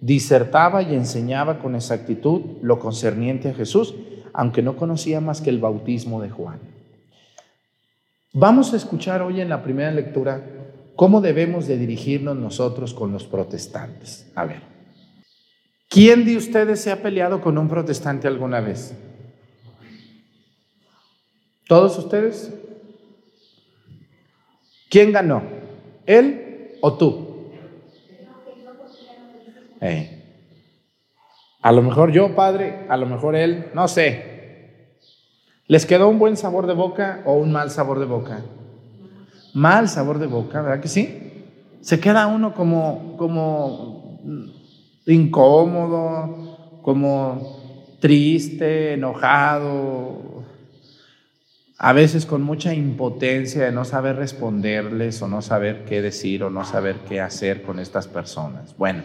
disertaba 0.00 0.82
y 0.82 0.94
enseñaba 0.94 1.58
con 1.58 1.74
exactitud 1.74 2.42
lo 2.62 2.78
concerniente 2.78 3.50
a 3.50 3.54
Jesús, 3.54 3.94
aunque 4.32 4.62
no 4.62 4.76
conocía 4.76 5.20
más 5.20 5.40
que 5.40 5.50
el 5.50 5.58
bautismo 5.58 6.22
de 6.22 6.30
Juan. 6.30 6.60
Vamos 8.32 8.72
a 8.72 8.76
escuchar 8.76 9.22
hoy 9.22 9.40
en 9.40 9.48
la 9.48 9.62
primera 9.62 9.90
lectura 9.90 10.44
cómo 10.96 11.20
debemos 11.20 11.66
de 11.66 11.76
dirigirnos 11.76 12.36
nosotros 12.36 12.94
con 12.94 13.12
los 13.12 13.24
protestantes. 13.24 14.30
A 14.34 14.44
ver, 14.44 14.62
¿quién 15.88 16.24
de 16.24 16.36
ustedes 16.36 16.80
se 16.80 16.92
ha 16.92 17.02
peleado 17.02 17.40
con 17.40 17.58
un 17.58 17.68
protestante 17.68 18.28
alguna 18.28 18.60
vez? 18.60 18.94
¿Todos 21.66 21.98
ustedes? 21.98 22.52
¿Quién 24.88 25.12
ganó? 25.12 25.42
¿Él 26.06 26.78
o 26.80 26.94
tú? 26.94 27.29
A 31.62 31.72
lo 31.72 31.82
mejor 31.82 32.12
yo, 32.12 32.34
padre, 32.34 32.86
a 32.88 32.96
lo 32.96 33.06
mejor 33.06 33.36
él, 33.36 33.66
no 33.74 33.88
sé. 33.88 34.30
¿Les 35.66 35.86
quedó 35.86 36.08
un 36.08 36.18
buen 36.18 36.36
sabor 36.36 36.66
de 36.66 36.74
boca 36.74 37.22
o 37.24 37.34
un 37.34 37.52
mal 37.52 37.70
sabor 37.70 37.98
de 37.98 38.06
boca? 38.06 38.40
Mal 39.54 39.88
sabor 39.88 40.18
de 40.18 40.26
boca, 40.26 40.62
¿verdad 40.62 40.80
que 40.80 40.88
sí? 40.88 41.44
Se 41.80 42.00
queda 42.00 42.26
uno 42.26 42.54
como, 42.54 43.16
como 43.16 44.20
incómodo, 45.06 46.80
como 46.82 47.98
triste, 48.00 48.94
enojado, 48.94 50.44
a 51.82 51.92
veces 51.94 52.26
con 52.26 52.42
mucha 52.42 52.74
impotencia 52.74 53.64
de 53.64 53.72
no 53.72 53.84
saber 53.84 54.16
responderles 54.16 55.22
o 55.22 55.28
no 55.28 55.40
saber 55.40 55.84
qué 55.86 56.02
decir 56.02 56.42
o 56.42 56.50
no 56.50 56.64
saber 56.64 56.96
qué 57.08 57.20
hacer 57.20 57.62
con 57.62 57.78
estas 57.78 58.06
personas. 58.06 58.76
Bueno. 58.76 59.02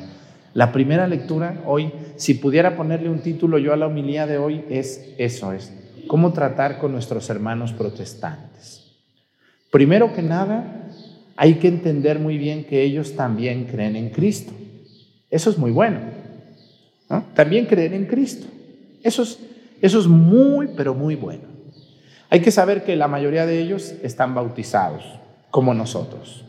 La 0.55 0.71
primera 0.71 1.05
lectura 1.05 1.61
hoy, 1.65 1.91
si 2.15 2.35
pudiera 2.35 2.77
ponerle 2.77 3.09
un 3.09 3.19
título 3.19 3.57
yo 3.57 3.73
a 3.73 3.75
la 3.75 3.87
homilía 3.87 4.25
de 4.25 4.37
hoy, 4.37 4.63
es 4.69 5.13
eso, 5.17 5.51
es 5.51 5.73
cómo 6.07 6.31
tratar 6.31 6.79
con 6.79 6.93
nuestros 6.93 7.29
hermanos 7.29 7.73
protestantes. 7.73 8.89
Primero 9.69 10.13
que 10.13 10.21
nada, 10.21 10.87
hay 11.35 11.55
que 11.55 11.67
entender 11.67 12.19
muy 12.19 12.37
bien 12.37 12.63
que 12.63 12.83
ellos 12.83 13.17
también 13.17 13.65
creen 13.65 13.97
en 13.97 14.11
Cristo. 14.11 14.53
Eso 15.29 15.49
es 15.49 15.57
muy 15.57 15.71
bueno. 15.71 15.99
También 17.33 17.65
creen 17.65 17.93
en 17.93 18.05
Cristo. 18.05 18.47
Eso 19.03 19.23
es, 19.23 19.37
eso 19.81 19.99
es 19.99 20.07
muy, 20.07 20.69
pero 20.77 20.93
muy 20.93 21.15
bueno. 21.15 21.43
Hay 22.29 22.39
que 22.39 22.51
saber 22.51 22.85
que 22.85 22.95
la 22.95 23.09
mayoría 23.09 23.45
de 23.45 23.59
ellos 23.59 23.93
están 24.01 24.33
bautizados, 24.33 25.03
como 25.51 25.73
nosotros. 25.73 26.45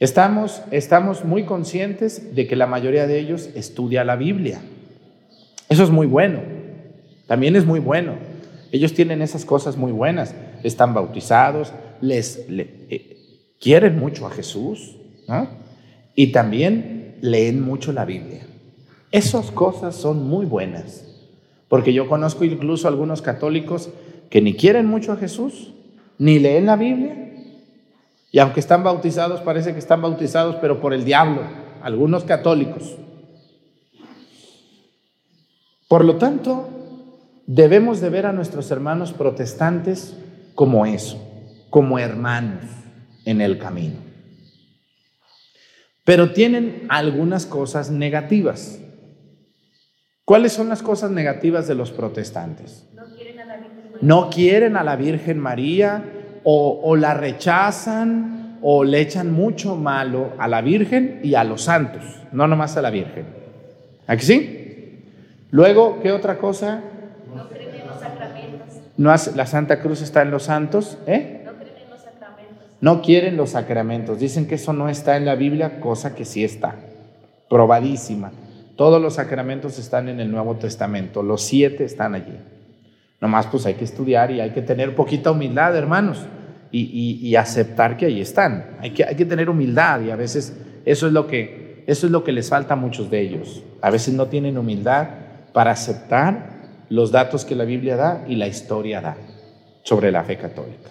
Estamos, 0.00 0.62
estamos 0.70 1.26
muy 1.26 1.44
conscientes 1.44 2.34
de 2.34 2.46
que 2.46 2.56
la 2.56 2.66
mayoría 2.66 3.06
de 3.06 3.18
ellos 3.18 3.50
estudia 3.54 4.02
la 4.02 4.16
Biblia. 4.16 4.62
Eso 5.68 5.84
es 5.84 5.90
muy 5.90 6.06
bueno. 6.06 6.40
También 7.26 7.54
es 7.54 7.66
muy 7.66 7.80
bueno. 7.80 8.14
Ellos 8.72 8.94
tienen 8.94 9.20
esas 9.20 9.44
cosas 9.44 9.76
muy 9.76 9.92
buenas. 9.92 10.34
Están 10.62 10.94
bautizados, 10.94 11.74
les, 12.00 12.46
eh, 12.48 13.18
quieren 13.60 13.98
mucho 13.98 14.26
a 14.26 14.30
Jesús 14.30 14.96
y 16.14 16.32
también 16.32 17.16
leen 17.20 17.60
mucho 17.60 17.92
la 17.92 18.06
Biblia. 18.06 18.46
Esas 19.12 19.50
cosas 19.50 19.94
son 19.96 20.26
muy 20.26 20.46
buenas, 20.46 21.04
porque 21.68 21.92
yo 21.92 22.08
conozco 22.08 22.44
incluso 22.44 22.88
algunos 22.88 23.20
católicos 23.20 23.90
que 24.30 24.40
ni 24.40 24.54
quieren 24.54 24.86
mucho 24.86 25.12
a 25.12 25.16
Jesús, 25.16 25.72
ni 26.18 26.38
leen 26.38 26.66
la 26.66 26.76
Biblia, 26.76 27.29
y 28.32 28.38
aunque 28.38 28.60
están 28.60 28.84
bautizados, 28.84 29.40
parece 29.40 29.72
que 29.72 29.78
están 29.78 30.02
bautizados, 30.02 30.56
pero 30.56 30.80
por 30.80 30.94
el 30.94 31.04
diablo, 31.04 31.42
algunos 31.82 32.24
católicos. 32.24 32.96
Por 35.88 36.04
lo 36.04 36.16
tanto, 36.16 36.68
debemos 37.46 38.00
de 38.00 38.10
ver 38.10 38.26
a 38.26 38.32
nuestros 38.32 38.70
hermanos 38.70 39.12
protestantes 39.12 40.16
como 40.54 40.86
eso, 40.86 41.20
como 41.70 41.98
hermanos 41.98 42.64
en 43.24 43.40
el 43.40 43.58
camino. 43.58 43.96
Pero 46.04 46.32
tienen 46.32 46.86
algunas 46.88 47.46
cosas 47.46 47.90
negativas. 47.90 48.78
¿Cuáles 50.24 50.52
son 50.52 50.68
las 50.68 50.82
cosas 50.82 51.10
negativas 51.10 51.66
de 51.66 51.74
los 51.74 51.90
protestantes? 51.90 52.86
No 54.00 54.30
quieren 54.30 54.76
a 54.76 54.84
la 54.84 54.94
Virgen 54.94 55.40
María, 55.40 56.04
no 56.04 56.19
o, 56.44 56.80
o 56.82 56.96
la 56.96 57.14
rechazan 57.14 58.58
o 58.62 58.84
le 58.84 59.00
echan 59.00 59.32
mucho 59.32 59.76
malo 59.76 60.32
a 60.38 60.48
la 60.48 60.60
Virgen 60.60 61.20
y 61.22 61.34
a 61.34 61.44
los 61.44 61.62
santos, 61.62 62.02
no 62.32 62.46
nomás 62.46 62.76
a 62.76 62.82
la 62.82 62.90
Virgen. 62.90 63.24
¿Aquí 64.06 64.24
sí? 64.24 65.00
Luego, 65.50 66.00
¿qué 66.02 66.12
otra 66.12 66.38
cosa? 66.38 66.82
No 67.34 67.48
creen 67.48 67.74
en 67.74 67.86
los 67.86 68.00
sacramentos. 68.00 68.68
No 68.96 69.10
hace, 69.10 69.34
la 69.34 69.46
Santa 69.46 69.80
Cruz 69.80 70.02
está 70.02 70.22
en 70.22 70.30
los 70.30 70.44
santos, 70.44 70.98
¿eh? 71.06 71.42
No 71.44 71.52
creen 71.54 71.74
en 71.84 71.90
los 71.90 72.00
sacramentos. 72.00 72.64
No 72.80 73.02
quieren 73.02 73.36
los 73.36 73.50
sacramentos. 73.50 74.18
Dicen 74.18 74.46
que 74.46 74.56
eso 74.56 74.72
no 74.72 74.88
está 74.88 75.16
en 75.16 75.24
la 75.24 75.34
Biblia, 75.34 75.80
cosa 75.80 76.14
que 76.14 76.24
sí 76.24 76.44
está. 76.44 76.76
Probadísima. 77.48 78.32
Todos 78.76 79.00
los 79.02 79.14
sacramentos 79.14 79.78
están 79.78 80.08
en 80.08 80.20
el 80.20 80.30
Nuevo 80.30 80.56
Testamento. 80.56 81.22
Los 81.22 81.42
siete 81.42 81.84
están 81.84 82.14
allí. 82.14 82.36
Nomás 83.20 83.46
pues 83.46 83.66
hay 83.66 83.74
que 83.74 83.84
estudiar 83.84 84.30
y 84.30 84.40
hay 84.40 84.50
que 84.50 84.62
tener 84.62 84.94
poquita 84.94 85.30
humildad, 85.30 85.76
hermanos, 85.76 86.24
y, 86.72 87.34
aceptar 87.36 87.96
que 87.96 88.06
ahí 88.06 88.20
están. 88.20 88.76
Hay 88.80 88.90
que, 88.90 89.04
hay 89.04 89.16
que 89.16 89.24
tener 89.24 89.50
humildad 89.50 90.00
y 90.00 90.10
a 90.10 90.16
veces 90.16 90.56
eso 90.84 91.06
es, 91.06 91.12
lo 91.12 91.26
que, 91.26 91.84
eso 91.86 92.06
es 92.06 92.12
lo 92.12 92.24
que 92.24 92.32
les 92.32 92.48
falta 92.48 92.74
a 92.74 92.76
muchos 92.76 93.10
de 93.10 93.20
ellos. 93.20 93.62
A 93.82 93.90
veces 93.90 94.14
no 94.14 94.26
tienen 94.26 94.56
humildad 94.56 95.08
para 95.52 95.72
aceptar 95.72 96.60
los 96.88 97.12
datos 97.12 97.44
que 97.44 97.54
la 97.54 97.64
Biblia 97.64 97.96
da 97.96 98.24
y 98.26 98.36
la 98.36 98.46
historia 98.46 99.00
da 99.00 99.16
sobre 99.82 100.10
la 100.10 100.24
fe 100.24 100.36
católica. 100.36 100.90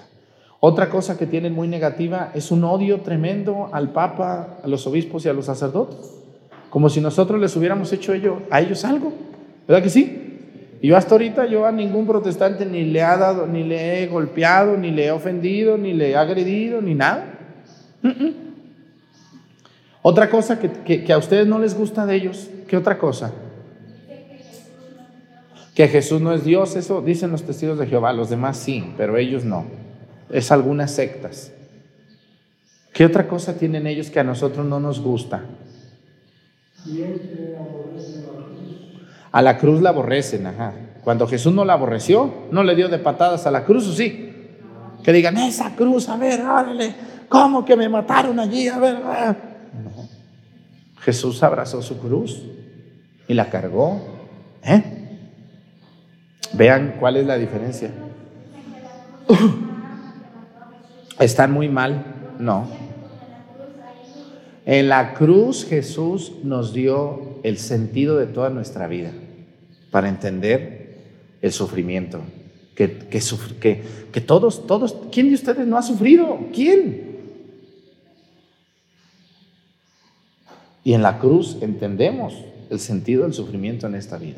Otra 0.59 0.89
cosa 0.89 1.17
que 1.17 1.25
tienen 1.25 1.53
muy 1.53 1.67
negativa 1.67 2.31
es 2.33 2.51
un 2.51 2.63
odio 2.65 2.99
tremendo 3.01 3.69
al 3.71 3.91
Papa, 3.91 4.59
a 4.61 4.67
los 4.67 4.85
obispos 4.85 5.25
y 5.25 5.29
a 5.29 5.33
los 5.33 5.45
sacerdotes, 5.45 6.15
como 6.69 6.89
si 6.89 6.99
nosotros 6.99 7.39
les 7.39 7.55
hubiéramos 7.55 7.91
hecho 7.93 8.13
ello, 8.13 8.41
a 8.51 8.59
ellos 8.59 8.83
algo, 8.83 9.13
¿verdad 9.67 9.81
que 9.81 9.89
sí? 9.89 10.28
Y 10.81 10.87
yo 10.87 10.97
hasta 10.97 11.15
ahorita 11.15 11.45
yo 11.45 11.65
a 11.65 11.71
ningún 11.71 12.07
protestante 12.07 12.65
ni 12.65 12.85
le 12.85 13.01
ha 13.03 13.17
dado, 13.17 13.45
ni 13.45 13.63
le 13.63 14.01
he 14.01 14.07
golpeado, 14.07 14.77
ni 14.77 14.91
le 14.91 15.07
he 15.07 15.11
ofendido, 15.11 15.77
ni 15.77 15.93
le 15.93 16.11
he 16.11 16.15
agredido, 16.15 16.81
ni 16.81 16.95
nada. 16.95 17.25
Otra 20.01 20.29
cosa 20.29 20.57
que, 20.59 21.03
que, 21.03 21.13
a 21.13 21.17
ustedes 21.17 21.45
no 21.47 21.59
les 21.59 21.77
gusta 21.77 22.05
de 22.05 22.15
ellos, 22.15 22.49
¿qué 22.67 22.77
otra 22.77 22.97
cosa? 22.97 23.33
Que 25.75 25.87
Jesús 25.87 26.21
no 26.21 26.33
es 26.33 26.45
Dios, 26.45 26.75
eso 26.75 27.01
dicen 27.01 27.31
los 27.31 27.43
testigos 27.43 27.77
de 27.77 27.87
Jehová, 27.87 28.13
los 28.13 28.29
demás 28.29 28.57
sí, 28.57 28.93
pero 28.97 29.17
ellos 29.17 29.43
no. 29.43 29.65
Es 30.29 30.51
algunas 30.51 30.91
sectas. 30.91 31.51
¿Qué 32.93 33.05
otra 33.05 33.27
cosa 33.27 33.57
tienen 33.57 33.87
ellos 33.87 34.09
que 34.09 34.19
a 34.19 34.23
nosotros 34.23 34.65
no 34.65 34.79
nos 34.79 34.99
gusta? 35.01 35.43
A 39.31 39.41
la 39.41 39.57
cruz 39.57 39.81
la 39.81 39.89
aborrecen, 39.89 40.47
ajá. 40.47 40.73
Cuando 41.03 41.27
Jesús 41.27 41.53
no 41.53 41.65
la 41.65 41.73
aborreció, 41.73 42.33
no 42.51 42.63
le 42.63 42.75
dio 42.75 42.89
de 42.89 42.99
patadas 42.99 43.45
a 43.47 43.51
la 43.51 43.63
cruz, 43.63 43.87
¿o 43.87 43.93
sí? 43.93 44.33
Que 45.03 45.13
digan, 45.13 45.37
esa 45.37 45.75
cruz, 45.75 46.09
a 46.09 46.17
ver, 46.17 46.41
órale, 46.41 46.93
¿cómo 47.29 47.63
que 47.63 47.75
me 47.75 47.87
mataron 47.87 48.39
allí? 48.39 48.67
A 48.67 48.77
ver, 48.79 48.97
Jesús 51.01 51.41
abrazó 51.41 51.81
su 51.81 51.97
cruz 51.99 52.43
y 53.27 53.33
la 53.33 53.49
cargó. 53.49 54.01
¿eh? 54.63 54.83
Vean 56.53 56.95
cuál 56.99 57.17
es 57.17 57.25
la 57.25 57.37
diferencia. 57.37 57.91
¿Están 61.19 61.51
muy 61.51 61.69
mal? 61.69 62.03
No. 62.39 62.88
En 64.71 64.88
la 64.88 65.15
cruz 65.15 65.65
Jesús 65.65 66.32
nos 66.43 66.73
dio 66.73 67.39
el 67.41 67.58
sentido 67.58 68.19
de 68.19 68.27
toda 68.27 68.51
nuestra 68.51 68.88
vida 68.88 69.12
para 69.89 70.10
entender 70.10 70.93
el 71.41 71.51
sufrimiento. 71.51 72.21
Que, 72.75 72.99
que, 73.10 73.82
que, 74.12 74.21
todos, 74.21 74.67
todos, 74.67 74.95
¿quién 75.12 75.29
de 75.29 75.34
ustedes 75.34 75.65
no 75.65 75.75
ha 75.75 75.82
sufrido? 75.82 76.38
¿Quién? 76.53 77.17
Y 80.84 80.93
en 80.93 81.01
la 81.01 81.17
cruz 81.17 81.58
entendemos 81.62 82.36
el 82.69 82.79
sentido 82.79 83.23
del 83.23 83.34
sufrimiento 83.34 83.88
en 83.88 83.95
esta 83.95 84.19
vida. 84.19 84.38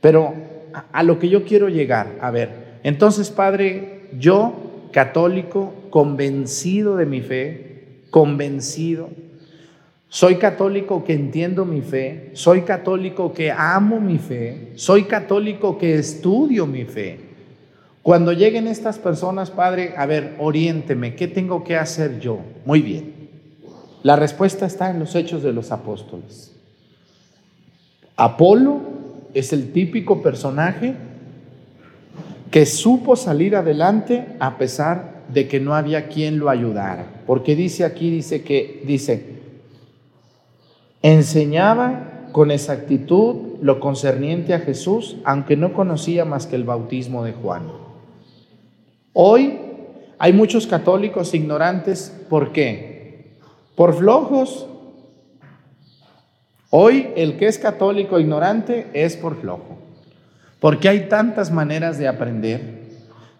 Pero 0.00 0.34
a, 0.74 0.86
a 0.92 1.02
lo 1.04 1.20
que 1.20 1.28
yo 1.28 1.44
quiero 1.44 1.68
llegar, 1.68 2.18
a 2.20 2.32
ver, 2.32 2.80
entonces 2.82 3.30
Padre, 3.30 4.08
yo, 4.18 4.88
católico, 4.92 5.74
convencido 5.90 6.96
de 6.96 7.06
mi 7.06 7.20
fe, 7.20 7.68
convencido, 8.10 9.10
soy 10.08 10.36
católico 10.36 11.04
que 11.04 11.12
entiendo 11.12 11.64
mi 11.64 11.82
fe, 11.82 12.30
soy 12.32 12.62
católico 12.62 13.32
que 13.32 13.50
amo 13.50 14.00
mi 14.00 14.18
fe, 14.18 14.72
soy 14.74 15.04
católico 15.04 15.76
que 15.76 15.96
estudio 15.96 16.66
mi 16.66 16.84
fe. 16.84 17.20
Cuando 18.02 18.32
lleguen 18.32 18.66
estas 18.68 18.98
personas, 18.98 19.50
Padre, 19.50 19.92
a 19.98 20.06
ver, 20.06 20.34
oriénteme, 20.38 21.14
¿qué 21.14 21.28
tengo 21.28 21.62
que 21.62 21.76
hacer 21.76 22.20
yo? 22.20 22.38
Muy 22.64 22.80
bien. 22.80 23.28
La 24.02 24.16
respuesta 24.16 24.64
está 24.64 24.90
en 24.90 24.98
los 24.98 25.14
hechos 25.14 25.42
de 25.42 25.52
los 25.52 25.72
apóstoles. 25.72 26.54
Apolo 28.16 28.80
es 29.34 29.52
el 29.52 29.72
típico 29.72 30.22
personaje 30.22 30.94
que 32.50 32.64
supo 32.64 33.14
salir 33.14 33.56
adelante 33.56 34.26
a 34.40 34.56
pesar 34.56 35.24
de 35.28 35.46
que 35.46 35.60
no 35.60 35.74
había 35.74 36.08
quien 36.08 36.38
lo 36.38 36.48
ayudara. 36.48 37.22
Porque 37.26 37.54
dice 37.54 37.84
aquí, 37.84 38.10
dice 38.10 38.42
que, 38.42 38.82
dice, 38.86 39.37
Enseñaba 41.02 42.28
con 42.32 42.50
exactitud 42.50 43.58
lo 43.62 43.78
concerniente 43.78 44.54
a 44.54 44.60
Jesús, 44.60 45.16
aunque 45.24 45.56
no 45.56 45.72
conocía 45.72 46.24
más 46.24 46.46
que 46.46 46.56
el 46.56 46.64
bautismo 46.64 47.24
de 47.24 47.32
Juan. 47.32 47.62
Hoy 49.12 49.58
hay 50.18 50.32
muchos 50.32 50.66
católicos 50.66 51.34
ignorantes, 51.34 52.14
¿por 52.28 52.52
qué? 52.52 53.36
Por 53.76 53.94
flojos. 53.94 54.66
Hoy 56.70 57.08
el 57.16 57.36
que 57.36 57.46
es 57.46 57.58
católico 57.58 58.18
ignorante 58.18 58.88
es 58.92 59.16
por 59.16 59.40
flojo, 59.40 59.78
porque 60.60 60.88
hay 60.88 61.08
tantas 61.08 61.50
maneras 61.50 61.96
de 61.98 62.08
aprender. 62.08 62.78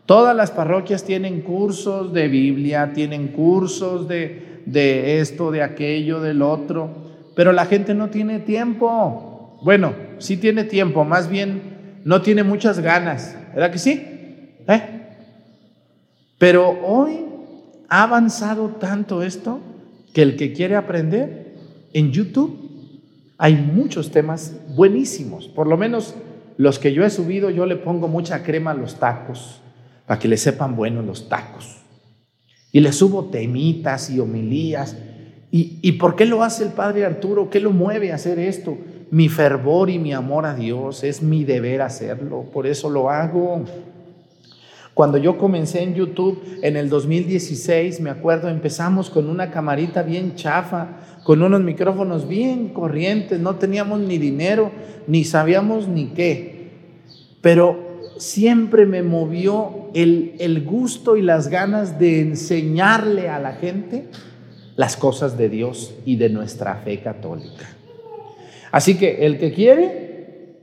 Todas 0.07 0.35
las 0.35 0.51
parroquias 0.51 1.05
tienen 1.05 1.43
cursos 1.43 2.13
de 2.13 2.29
Biblia, 2.29 2.93
tienen 2.95 3.29
cursos 3.29 4.09
de, 4.09 4.63
de 4.65 5.21
esto, 5.21 5.51
de 5.51 5.63
aquello, 5.63 6.21
del 6.21 6.41
otro 6.41 7.08
pero 7.39 7.53
la 7.53 7.67
gente 7.67 7.95
no 7.95 8.11
tiene 8.11 8.41
tiempo. 8.41 9.61
Bueno, 9.63 9.95
sí 10.19 10.39
tiene 10.39 10.65
tiempo, 10.65 11.05
más 11.05 11.29
bien 11.29 12.01
no 12.05 12.21
tiene 12.21 12.43
muchas 12.43 12.81
ganas, 12.81 13.37
¿verdad 13.55 13.71
que 13.71 13.79
sí? 13.79 13.93
¿Eh? 14.67 14.83
Pero 16.37 16.69
hoy 16.85 17.27
ha 17.89 18.03
avanzado 18.03 18.71
tanto 18.81 19.23
esto 19.23 19.61
que 20.13 20.23
el 20.23 20.35
que 20.35 20.53
quiere 20.53 20.75
aprender 20.75 21.55
en 21.93 22.11
YouTube 22.11 22.59
hay 23.39 23.55
muchos 23.55 24.11
temas 24.11 24.57
buenísimos, 24.75 25.47
por 25.47 25.69
lo 25.69 25.77
menos 25.77 26.17
los 26.57 26.81
que 26.81 26.93
yo 26.93 27.05
he 27.05 27.11
subido, 27.11 27.51
yo 27.51 27.67
le 27.67 27.77
pongo 27.77 28.09
mucha 28.09 28.43
crema 28.43 28.73
a 28.73 28.75
los 28.75 28.97
tacos, 28.97 29.61
para 30.09 30.19
que 30.19 30.27
le 30.27 30.39
sepan 30.39 30.75
buenos 30.75 31.05
los 31.05 31.29
tacos. 31.29 31.77
Y 32.73 32.81
le 32.81 32.91
subo 32.91 33.27
temitas 33.27 34.11
y 34.11 34.19
homilías. 34.19 34.97
¿Y, 35.51 35.79
¿Y 35.83 35.93
por 35.93 36.17
qué 36.17 36.27
lo 36.27 36.43
hace 36.43 36.65
el 36.65 36.71
Padre 36.71 37.05
Arturo? 37.07 37.49
¿Qué 37.51 37.61
lo 37.61 37.71
mueve 37.71 38.13
a 38.13 38.17
hacer 38.17 38.39
esto? 38.39 38.77
Mi 39.11 39.29
fervor 39.29 39.89
y 39.89 39.99
mi 39.99 40.13
amor 40.13 40.45
a 40.45 40.55
Dios, 40.55 41.03
es 41.03 41.23
mi 41.23 41.45
deber 41.45 41.81
hacerlo, 41.81 42.45
por 42.53 42.67
eso 42.67 42.91
lo 42.91 43.09
hago. 43.09 43.65
Cuando 44.99 45.17
yo 45.17 45.39
comencé 45.39 45.85
en 45.85 45.95
YouTube 45.95 46.43
en 46.61 46.77
el 46.77 46.89
2016, 46.89 48.01
me 48.01 48.11
acuerdo, 48.11 48.49
empezamos 48.49 49.11
con 49.11 49.29
una 49.29 49.53
camarita 49.53 50.03
bien 50.03 50.35
chafa, 50.35 50.89
con 51.23 51.41
unos 51.41 51.61
micrófonos 51.61 52.27
bien 52.27 52.71
corrientes, 52.71 53.39
no 53.39 53.55
teníamos 53.55 54.01
ni 54.01 54.19
dinero, 54.19 54.73
ni 55.07 55.23
sabíamos 55.23 55.87
ni 55.87 56.07
qué. 56.09 56.73
Pero 57.41 57.79
siempre 58.19 58.87
me 58.87 59.05
movió 59.05 59.89
el, 59.95 60.35
el 60.41 60.65
gusto 60.65 61.17
y 61.17 61.23
las 61.23 61.47
ganas 61.47 62.01
de 62.01 62.21
enseñarle 62.21 63.29
a 63.29 63.39
la 63.39 63.53
gente 63.53 64.09
las 64.79 64.97
cosas 64.97 65.37
de 65.37 65.49
Dios 65.49 65.93
y 66.05 66.15
de 66.15 66.29
nuestra 66.29 66.77
fe 66.77 67.01
católica. 67.01 67.67
Así 68.71 68.97
que 68.97 69.27
el 69.27 69.37
que 69.37 69.53
quiere 69.53 70.55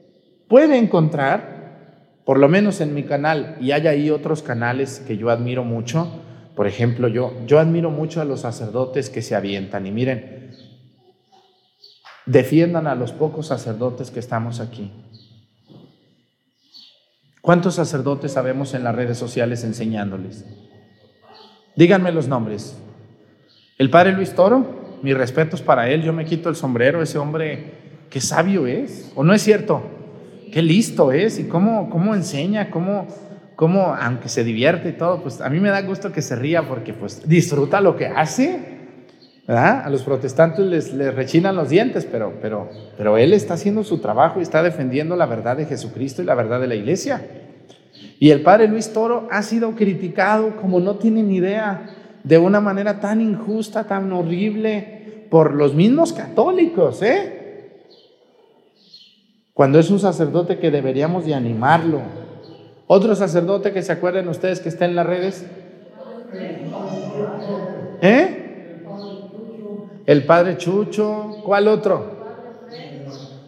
puede 0.47 0.78
encontrar 0.78 2.21
por 2.23 2.39
lo 2.39 2.47
menos 2.47 2.80
en 2.80 2.93
mi 2.93 3.04
canal, 3.04 3.58
y 3.60 3.71
hay 3.71 3.88
ahí 3.88 4.10
otros 4.10 4.41
canales 4.41 5.04
que 5.06 5.17
yo 5.17 5.30
admiro 5.32 5.65
mucho, 5.65 6.08
por 6.56 6.65
ejemplo, 6.65 7.10
yo, 7.10 7.34
yo 7.45 7.60
admiro 7.60 7.91
mucho 7.91 8.21
a 8.21 8.25
los 8.25 8.39
sacerdotes 8.39 9.10
que 9.10 9.21
se 9.21 9.36
avientan 9.36 9.86
y 9.86 9.91
miren, 9.91 10.56
defiendan 12.25 12.88
a 12.88 12.95
los 12.95 13.12
pocos 13.12 13.47
sacerdotes 13.47 14.12
que 14.12 14.21
estamos 14.21 14.62
aquí. 14.62 14.93
¿Cuántos 17.41 17.75
sacerdotes 17.75 18.32
sabemos 18.32 18.73
en 18.73 18.86
las 18.86 18.95
redes 18.95 19.17
sociales 19.17 19.65
enseñándoles? 19.65 20.45
Díganme 21.75 22.13
los 22.13 22.30
nombres. 22.30 22.78
El 23.78 23.90
padre 23.90 24.14
Luis 24.14 24.34
Toro, 24.34 25.00
mis 25.02 25.16
respetos 25.16 25.62
para 25.62 25.90
él, 25.90 26.02
yo 26.02 26.14
me 26.14 26.26
quito 26.26 26.50
el 26.50 26.56
sombrero, 26.56 27.02
ese 27.02 27.18
hombre, 27.18 27.72
qué 28.10 28.22
sabio 28.22 28.68
es, 28.68 29.12
¿o 29.16 29.24
no 29.24 29.34
es 29.34 29.42
cierto? 29.42 29.84
qué 30.56 30.62
listo 30.62 31.12
es 31.12 31.38
y 31.38 31.50
cómo, 31.50 31.90
cómo 31.90 32.16
enseña, 32.16 32.72
cómo, 32.72 33.08
cómo, 33.58 33.94
aunque 33.94 34.30
se 34.30 34.46
divierte 34.46 34.88
y 34.88 34.94
todo, 34.94 35.22
pues 35.22 35.42
a 35.42 35.50
mí 35.50 35.60
me 35.60 35.70
da 35.70 35.82
gusto 35.82 36.14
que 36.14 36.22
se 36.22 36.38
ría 36.38 36.64
porque 36.66 36.94
pues 36.94 37.28
disfruta 37.28 37.82
lo 37.82 37.98
que 37.98 38.08
hace. 38.08 38.74
¿verdad? 39.46 39.82
A 39.84 39.90
los 39.90 40.04
protestantes 40.04 40.66
les, 40.66 40.94
les 40.94 41.14
rechinan 41.14 41.58
los 41.58 41.68
dientes, 41.68 42.08
pero, 42.10 42.36
pero, 42.42 42.70
pero 42.98 43.18
él 43.18 43.34
está 43.34 43.56
haciendo 43.56 43.84
su 43.84 44.00
trabajo 44.00 44.40
y 44.40 44.44
está 44.44 44.64
defendiendo 44.64 45.18
la 45.18 45.26
verdad 45.26 45.58
de 45.58 45.66
Jesucristo 45.66 46.22
y 46.22 46.26
la 46.26 46.36
verdad 46.36 46.62
de 46.62 46.68
la 46.68 46.76
iglesia. 46.76 47.28
Y 48.18 48.32
el 48.32 48.42
padre 48.42 48.70
Luis 48.70 48.94
Toro 48.94 49.28
ha 49.30 49.44
sido 49.44 49.76
criticado 49.76 50.56
como 50.56 50.80
no 50.80 50.96
tienen 50.96 51.32
idea, 51.32 51.90
de 52.26 52.40
una 52.40 52.60
manera 52.60 53.00
tan 53.00 53.22
injusta, 53.22 53.86
tan 53.86 54.12
horrible, 54.12 55.28
por 55.30 55.54
los 55.54 55.76
mismos 55.76 56.12
católicos, 56.12 57.02
¿eh? 57.04 57.46
Cuando 59.54 59.80
es 59.80 59.90
un 59.90 60.00
sacerdote 60.00 60.58
que 60.58 60.72
deberíamos 60.72 61.26
de 61.26 61.36
animarlo. 61.36 62.02
Otro 62.88 63.16
sacerdote 63.16 63.72
que 63.72 63.84
se 63.84 63.92
acuerden 63.92 64.28
ustedes 64.28 64.60
que 64.60 64.70
está 64.70 64.86
en 64.86 64.96
las 64.96 65.06
redes. 65.06 65.46
¿Eh? 68.02 68.84
El 70.06 70.26
padre 70.26 70.58
Chucho. 70.58 71.38
¿Cuál 71.46 71.68
otro? 71.68 72.16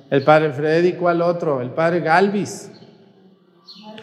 El 0.09 0.23
padre 0.23 0.53
Freddy. 0.53 0.93
¿Cuál 0.93 1.21
otro? 1.21 1.61
El 1.61 1.71
padre 1.71 1.99
Galvis. 1.99 2.71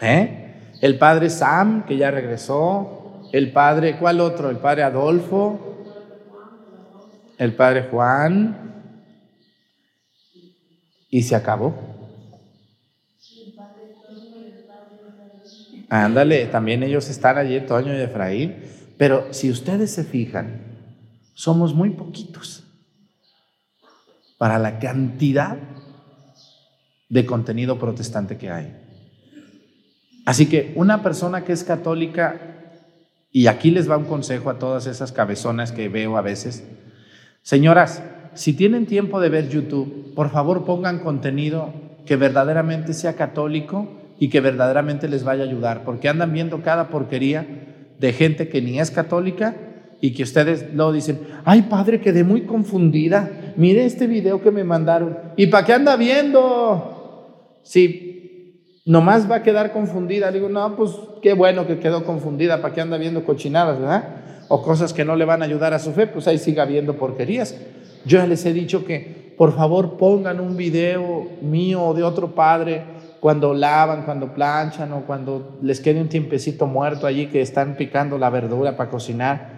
¿Eh? 0.01 0.75
El 0.81 0.97
padre 0.99 1.29
Sam, 1.29 1.85
que 1.85 1.97
ya 1.97 2.11
regresó. 2.11 2.94
El 3.35 3.51
padre, 3.51 3.97
¿cuál 3.97 4.21
otro? 4.21 4.49
El 4.49 4.59
padre 4.59 4.83
Adolfo. 4.83 5.59
El 7.37 7.53
padre 7.53 7.89
Juan. 7.91 8.81
Y 11.09 11.21
se 11.21 11.35
acabó. 11.35 11.75
Ándale, 15.89 16.45
también 16.45 16.81
ellos 16.83 17.09
están 17.09 17.37
allí, 17.37 17.59
Toño 17.59 17.93
y 17.93 17.99
Efraín. 17.99 18.55
Pero 18.97 19.33
si 19.33 19.51
ustedes 19.51 19.91
se 19.91 20.05
fijan, 20.05 20.61
somos 21.33 21.73
muy 21.73 21.89
poquitos 21.89 22.63
para 24.37 24.57
la 24.57 24.79
cantidad 24.79 25.57
de 27.09 27.25
contenido 27.25 27.77
protestante 27.77 28.37
que 28.37 28.49
hay. 28.49 28.77
Así 30.25 30.45
que 30.45 30.71
una 30.77 31.03
persona 31.03 31.43
que 31.43 31.51
es 31.51 31.65
católica, 31.65 32.54
y 33.35 33.47
aquí 33.47 33.69
les 33.69 33.91
va 33.91 33.97
un 33.97 34.05
consejo 34.05 34.49
a 34.49 34.59
todas 34.59 34.87
esas 34.87 35.11
cabezonas 35.11 35.73
que 35.73 35.89
veo 35.89 36.15
a 36.15 36.21
veces, 36.21 36.63
señoras, 37.41 38.01
si 38.33 38.53
tienen 38.53 38.85
tiempo 38.85 39.19
de 39.19 39.27
ver 39.27 39.49
YouTube, 39.49 40.13
por 40.15 40.29
favor 40.29 40.63
pongan 40.63 40.99
contenido 40.99 41.73
que 42.05 42.15
verdaderamente 42.15 42.93
sea 42.93 43.17
católico 43.17 43.89
y 44.19 44.29
que 44.29 44.39
verdaderamente 44.39 45.09
les 45.09 45.25
vaya 45.25 45.43
a 45.43 45.47
ayudar, 45.47 45.83
porque 45.83 46.07
andan 46.07 46.31
viendo 46.31 46.61
cada 46.61 46.87
porquería 46.87 47.45
de 47.99 48.13
gente 48.13 48.47
que 48.47 48.61
ni 48.61 48.79
es 48.79 48.89
católica 48.89 49.53
y 49.99 50.13
que 50.13 50.23
ustedes 50.23 50.73
luego 50.73 50.93
dicen, 50.93 51.19
ay 51.43 51.63
padre, 51.63 51.99
quedé 51.99 52.23
muy 52.23 52.43
confundida, 52.43 53.53
mire 53.57 53.83
este 53.83 54.07
video 54.07 54.41
que 54.41 54.51
me 54.51 54.63
mandaron, 54.63 55.17
¿y 55.35 55.47
para 55.47 55.65
qué 55.65 55.73
anda 55.73 55.97
viendo? 55.97 57.59
Si 57.63 58.14
nomás 58.85 59.29
va 59.29 59.37
a 59.37 59.43
quedar 59.43 59.73
confundida, 59.73 60.31
digo, 60.31 60.47
no, 60.47 60.75
pues 60.75 60.91
qué 61.21 61.33
bueno 61.33 61.65
que 61.65 61.79
quedó 61.79 62.05
confundida, 62.05 62.61
¿para 62.61 62.73
qué 62.73 62.81
anda 62.81 62.97
viendo 62.97 63.25
cochinadas, 63.25 63.79
verdad? 63.79 64.03
O 64.47 64.61
cosas 64.61 64.93
que 64.93 65.03
no 65.03 65.15
le 65.15 65.25
van 65.25 65.41
a 65.41 65.45
ayudar 65.45 65.73
a 65.73 65.79
su 65.79 65.91
fe, 65.91 66.05
pues 66.05 66.27
ahí 66.27 66.37
siga 66.37 66.65
viendo 66.65 66.95
porquerías. 66.95 67.55
Yo 68.05 68.19
ya 68.19 68.27
les 68.27 68.45
he 68.45 68.53
dicho 68.53 68.85
que 68.85 69.33
por 69.37 69.55
favor 69.55 69.97
pongan 69.97 70.39
un 70.39 70.55
video 70.55 71.27
mío 71.41 71.83
o 71.83 71.93
de 71.95 72.03
otro 72.03 72.35
padre 72.35 72.83
cuando 73.19 73.55
lavan, 73.55 74.03
cuando 74.03 74.33
planchan 74.35 74.93
o 74.93 75.01
cuando 75.01 75.57
les 75.63 75.81
quede 75.81 75.99
un 75.99 76.09
tiempecito 76.09 76.67
muerto 76.67 77.07
allí 77.07 77.25
que 77.25 77.41
están 77.41 77.75
picando 77.75 78.19
la 78.19 78.29
verdura 78.29 78.77
para 78.77 78.91
cocinar. 78.91 79.54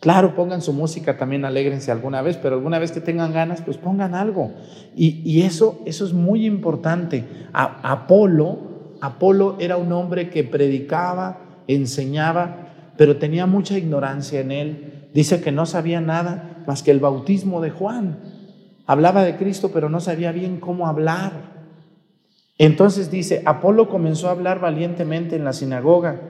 Claro, 0.00 0.34
pongan 0.34 0.62
su 0.62 0.72
música 0.72 1.16
también, 1.16 1.44
alégrense 1.44 1.90
alguna 1.90 2.22
vez, 2.22 2.36
pero 2.36 2.56
alguna 2.56 2.78
vez 2.78 2.92
que 2.92 3.00
tengan 3.00 3.32
ganas, 3.32 3.62
pues 3.62 3.78
pongan 3.78 4.14
algo. 4.14 4.52
Y, 4.94 5.42
eso, 5.42 5.80
eso 5.86 6.04
es 6.04 6.12
muy 6.12 6.46
importante. 6.46 7.24
Apolo, 7.52 8.58
Apolo 9.00 9.56
era 9.58 9.76
un 9.76 9.92
hombre 9.92 10.30
que 10.30 10.44
predicaba, 10.44 11.38
enseñaba, 11.66 12.92
pero 12.96 13.16
tenía 13.16 13.46
mucha 13.46 13.78
ignorancia 13.78 14.40
en 14.40 14.52
él. 14.52 15.08
Dice 15.14 15.40
que 15.40 15.52
no 15.52 15.66
sabía 15.66 16.00
nada 16.00 16.62
más 16.66 16.82
que 16.82 16.90
el 16.90 17.00
bautismo 17.00 17.60
de 17.60 17.70
Juan. 17.70 18.18
Hablaba 18.86 19.24
de 19.24 19.36
Cristo, 19.36 19.70
pero 19.72 19.88
no 19.88 20.00
sabía 20.00 20.30
bien 20.30 20.60
cómo 20.60 20.86
hablar. 20.86 21.32
Entonces 22.58 23.10
dice, 23.10 23.42
Apolo 23.44 23.88
comenzó 23.88 24.28
a 24.28 24.32
hablar 24.32 24.60
valientemente 24.60 25.36
en 25.36 25.44
la 25.44 25.52
sinagoga 25.52 26.20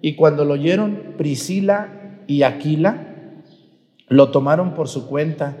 y 0.00 0.14
cuando 0.14 0.44
lo 0.44 0.54
oyeron 0.54 1.14
Priscila 1.16 2.22
y 2.26 2.42
Aquila, 2.42 3.07
lo 4.08 4.30
tomaron 4.30 4.74
por 4.74 4.88
su 4.88 5.06
cuenta 5.06 5.56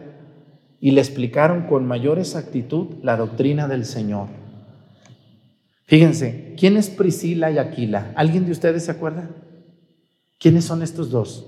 y 0.80 0.92
le 0.92 1.00
explicaron 1.00 1.66
con 1.66 1.86
mayor 1.86 2.18
exactitud 2.18 2.96
la 3.02 3.16
doctrina 3.16 3.68
del 3.68 3.84
Señor. 3.84 4.28
Fíjense, 5.84 6.54
¿quién 6.58 6.76
es 6.76 6.90
Priscila 6.90 7.50
y 7.50 7.58
Aquila? 7.58 8.12
¿Alguien 8.14 8.44
de 8.46 8.52
ustedes 8.52 8.84
se 8.84 8.90
acuerda? 8.90 9.30
¿Quiénes 10.38 10.64
son 10.64 10.82
estos 10.82 11.10
dos? 11.10 11.46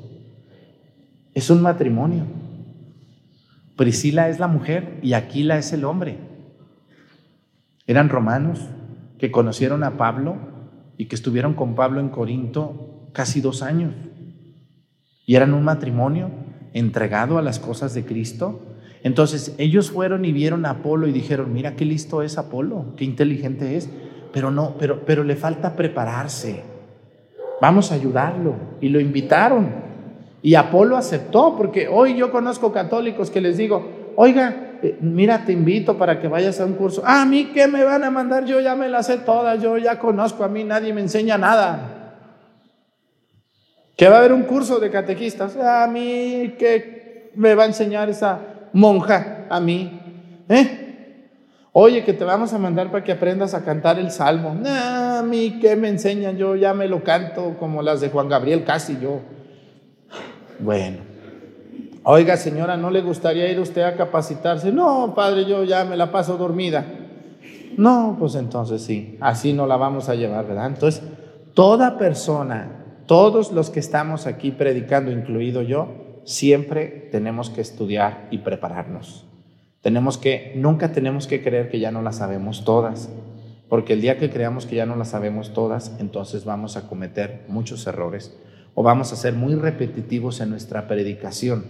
Es 1.34 1.50
un 1.50 1.62
matrimonio. 1.62 2.24
Priscila 3.76 4.28
es 4.28 4.38
la 4.38 4.48
mujer 4.48 4.98
y 5.02 5.12
Aquila 5.12 5.58
es 5.58 5.72
el 5.72 5.84
hombre. 5.84 6.18
Eran 7.86 8.08
romanos 8.08 8.60
que 9.18 9.30
conocieron 9.30 9.84
a 9.84 9.96
Pablo 9.96 10.36
y 10.96 11.06
que 11.06 11.14
estuvieron 11.14 11.54
con 11.54 11.74
Pablo 11.74 12.00
en 12.00 12.08
Corinto 12.08 13.10
casi 13.12 13.40
dos 13.40 13.62
años. 13.62 13.94
Y 15.26 15.36
eran 15.36 15.54
un 15.54 15.62
matrimonio 15.62 16.30
entregado 16.72 17.38
a 17.38 17.42
las 17.42 17.58
cosas 17.58 17.94
de 17.94 18.04
Cristo. 18.04 18.60
Entonces 19.02 19.54
ellos 19.58 19.90
fueron 19.90 20.24
y 20.24 20.32
vieron 20.32 20.66
a 20.66 20.70
Apolo 20.70 21.06
y 21.06 21.12
dijeron, 21.12 21.52
mira 21.52 21.74
qué 21.74 21.84
listo 21.84 22.22
es 22.22 22.38
Apolo, 22.38 22.94
qué 22.96 23.04
inteligente 23.04 23.76
es, 23.76 23.88
pero 24.32 24.50
no, 24.50 24.74
pero, 24.78 25.04
pero 25.04 25.24
le 25.24 25.36
falta 25.36 25.74
prepararse. 25.74 26.62
Vamos 27.60 27.92
a 27.92 27.94
ayudarlo. 27.94 28.54
Y 28.80 28.88
lo 28.88 29.00
invitaron. 29.00 29.90
Y 30.42 30.54
Apolo 30.54 30.96
aceptó, 30.96 31.54
porque 31.56 31.88
hoy 31.88 32.16
yo 32.16 32.30
conozco 32.30 32.72
católicos 32.72 33.30
que 33.30 33.42
les 33.42 33.58
digo, 33.58 34.12
oiga, 34.16 34.78
eh, 34.82 34.96
mira, 35.00 35.44
te 35.44 35.52
invito 35.52 35.98
para 35.98 36.18
que 36.18 36.28
vayas 36.28 36.60
a 36.60 36.64
un 36.64 36.74
curso. 36.74 37.02
A 37.04 37.26
mí, 37.26 37.50
¿qué 37.52 37.68
me 37.68 37.84
van 37.84 38.04
a 38.04 38.10
mandar? 38.10 38.46
Yo 38.46 38.60
ya 38.60 38.74
me 38.74 38.88
las 38.88 39.06
sé 39.06 39.18
todas, 39.18 39.60
yo 39.62 39.76
ya 39.76 39.98
conozco, 39.98 40.42
a 40.42 40.48
mí 40.48 40.64
nadie 40.64 40.94
me 40.94 41.02
enseña 41.02 41.36
nada. 41.36 41.89
Que 44.00 44.08
va 44.08 44.16
a 44.16 44.18
haber 44.20 44.32
un 44.32 44.44
curso 44.44 44.80
de 44.80 44.90
catequistas. 44.90 45.58
A 45.58 45.86
mí, 45.86 46.54
¿qué 46.58 47.32
me 47.34 47.54
va 47.54 47.64
a 47.64 47.66
enseñar 47.66 48.08
esa 48.08 48.38
monja? 48.72 49.44
A 49.50 49.60
mí. 49.60 50.00
¿Eh? 50.48 51.28
Oye, 51.72 52.02
que 52.02 52.14
te 52.14 52.24
vamos 52.24 52.54
a 52.54 52.58
mandar 52.58 52.90
para 52.90 53.04
que 53.04 53.12
aprendas 53.12 53.52
a 53.52 53.62
cantar 53.62 53.98
el 53.98 54.10
salmo. 54.10 54.56
A 54.66 55.22
mí, 55.22 55.58
¿qué 55.60 55.76
me 55.76 55.90
enseñan? 55.90 56.38
Yo 56.38 56.56
ya 56.56 56.72
me 56.72 56.88
lo 56.88 57.04
canto 57.04 57.58
como 57.58 57.82
las 57.82 58.00
de 58.00 58.08
Juan 58.08 58.30
Gabriel, 58.30 58.64
casi 58.64 58.98
yo. 58.98 59.20
Bueno. 60.60 61.00
Oiga, 62.02 62.38
señora, 62.38 62.78
¿no 62.78 62.90
le 62.90 63.02
gustaría 63.02 63.52
ir 63.52 63.60
usted 63.60 63.82
a 63.82 63.96
capacitarse? 63.96 64.72
No, 64.72 65.12
padre, 65.14 65.44
yo 65.44 65.62
ya 65.64 65.84
me 65.84 65.98
la 65.98 66.10
paso 66.10 66.38
dormida. 66.38 66.86
No, 67.76 68.16
pues 68.18 68.34
entonces 68.34 68.80
sí, 68.80 69.18
así 69.20 69.52
no 69.52 69.66
la 69.66 69.76
vamos 69.76 70.08
a 70.08 70.14
llevar, 70.14 70.46
¿verdad? 70.46 70.68
Entonces, 70.68 71.02
toda 71.52 71.98
persona, 71.98 72.79
todos 73.10 73.50
los 73.50 73.70
que 73.70 73.80
estamos 73.80 74.28
aquí 74.28 74.52
predicando, 74.52 75.10
incluido 75.10 75.62
yo, 75.62 76.20
siempre 76.22 77.08
tenemos 77.10 77.50
que 77.50 77.60
estudiar 77.60 78.28
y 78.30 78.38
prepararnos. 78.38 79.26
Tenemos 79.80 80.16
que, 80.16 80.52
nunca 80.54 80.92
tenemos 80.92 81.26
que 81.26 81.42
creer 81.42 81.70
que 81.70 81.80
ya 81.80 81.90
no 81.90 82.02
las 82.02 82.18
sabemos 82.18 82.64
todas, 82.64 83.10
porque 83.68 83.94
el 83.94 84.00
día 84.00 84.16
que 84.16 84.30
creamos 84.30 84.64
que 84.64 84.76
ya 84.76 84.86
no 84.86 84.94
las 84.94 85.08
sabemos 85.08 85.52
todas, 85.52 85.96
entonces 85.98 86.44
vamos 86.44 86.76
a 86.76 86.86
cometer 86.86 87.46
muchos 87.48 87.84
errores 87.88 88.38
o 88.76 88.84
vamos 88.84 89.12
a 89.12 89.16
ser 89.16 89.32
muy 89.32 89.56
repetitivos 89.56 90.40
en 90.40 90.50
nuestra 90.50 90.86
predicación. 90.86 91.64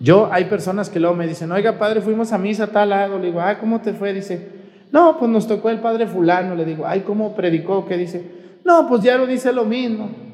Yo, 0.00 0.28
hay 0.32 0.46
personas 0.46 0.90
que 0.90 0.98
luego 0.98 1.14
me 1.14 1.28
dicen, 1.28 1.52
oiga, 1.52 1.78
padre, 1.78 2.00
fuimos 2.00 2.32
a 2.32 2.38
misa 2.38 2.64
a 2.64 2.72
tal 2.72 2.88
lado. 2.88 3.20
Le 3.20 3.26
digo, 3.26 3.40
ah, 3.40 3.56
¿cómo 3.60 3.82
te 3.82 3.92
fue? 3.92 4.12
Dice, 4.12 4.48
no, 4.90 5.16
pues 5.16 5.30
nos 5.30 5.46
tocó 5.46 5.70
el 5.70 5.78
padre 5.78 6.08
fulano. 6.08 6.56
Le 6.56 6.64
digo, 6.64 6.88
ay, 6.88 7.02
¿cómo 7.02 7.36
predicó? 7.36 7.86
¿Qué 7.86 7.96
dice? 7.96 8.34
No, 8.64 8.88
pues 8.88 9.02
ya 9.02 9.16
lo 9.16 9.28
dice 9.28 9.52
lo 9.52 9.64
mismo. 9.64 10.25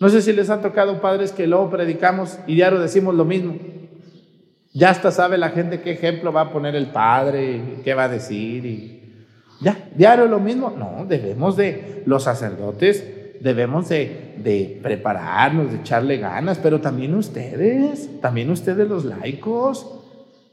No 0.00 0.08
sé 0.08 0.22
si 0.22 0.32
les 0.32 0.48
ha 0.50 0.60
tocado 0.60 1.00
padres 1.00 1.32
que 1.32 1.46
luego 1.46 1.70
predicamos 1.70 2.38
y 2.46 2.54
diario 2.54 2.78
decimos 2.78 3.14
lo 3.14 3.24
mismo. 3.24 3.56
Ya 4.72 4.90
hasta 4.90 5.10
sabe 5.10 5.38
la 5.38 5.50
gente 5.50 5.80
qué 5.80 5.92
ejemplo 5.92 6.32
va 6.32 6.42
a 6.42 6.52
poner 6.52 6.76
el 6.76 6.86
padre, 6.86 7.80
qué 7.82 7.94
va 7.94 8.04
a 8.04 8.08
decir 8.08 8.64
y 8.64 8.98
ya, 9.60 9.88
diario 9.96 10.26
lo 10.26 10.38
mismo. 10.38 10.70
No, 10.70 11.04
debemos 11.06 11.56
de, 11.56 12.02
los 12.06 12.22
sacerdotes, 12.22 13.04
debemos 13.40 13.88
de, 13.88 14.34
de 14.42 14.78
prepararnos, 14.82 15.72
de 15.72 15.78
echarle 15.78 16.18
ganas, 16.18 16.58
pero 16.58 16.80
también 16.80 17.14
ustedes, 17.14 18.20
también 18.20 18.50
ustedes 18.50 18.88
los 18.88 19.04
laicos. 19.04 19.98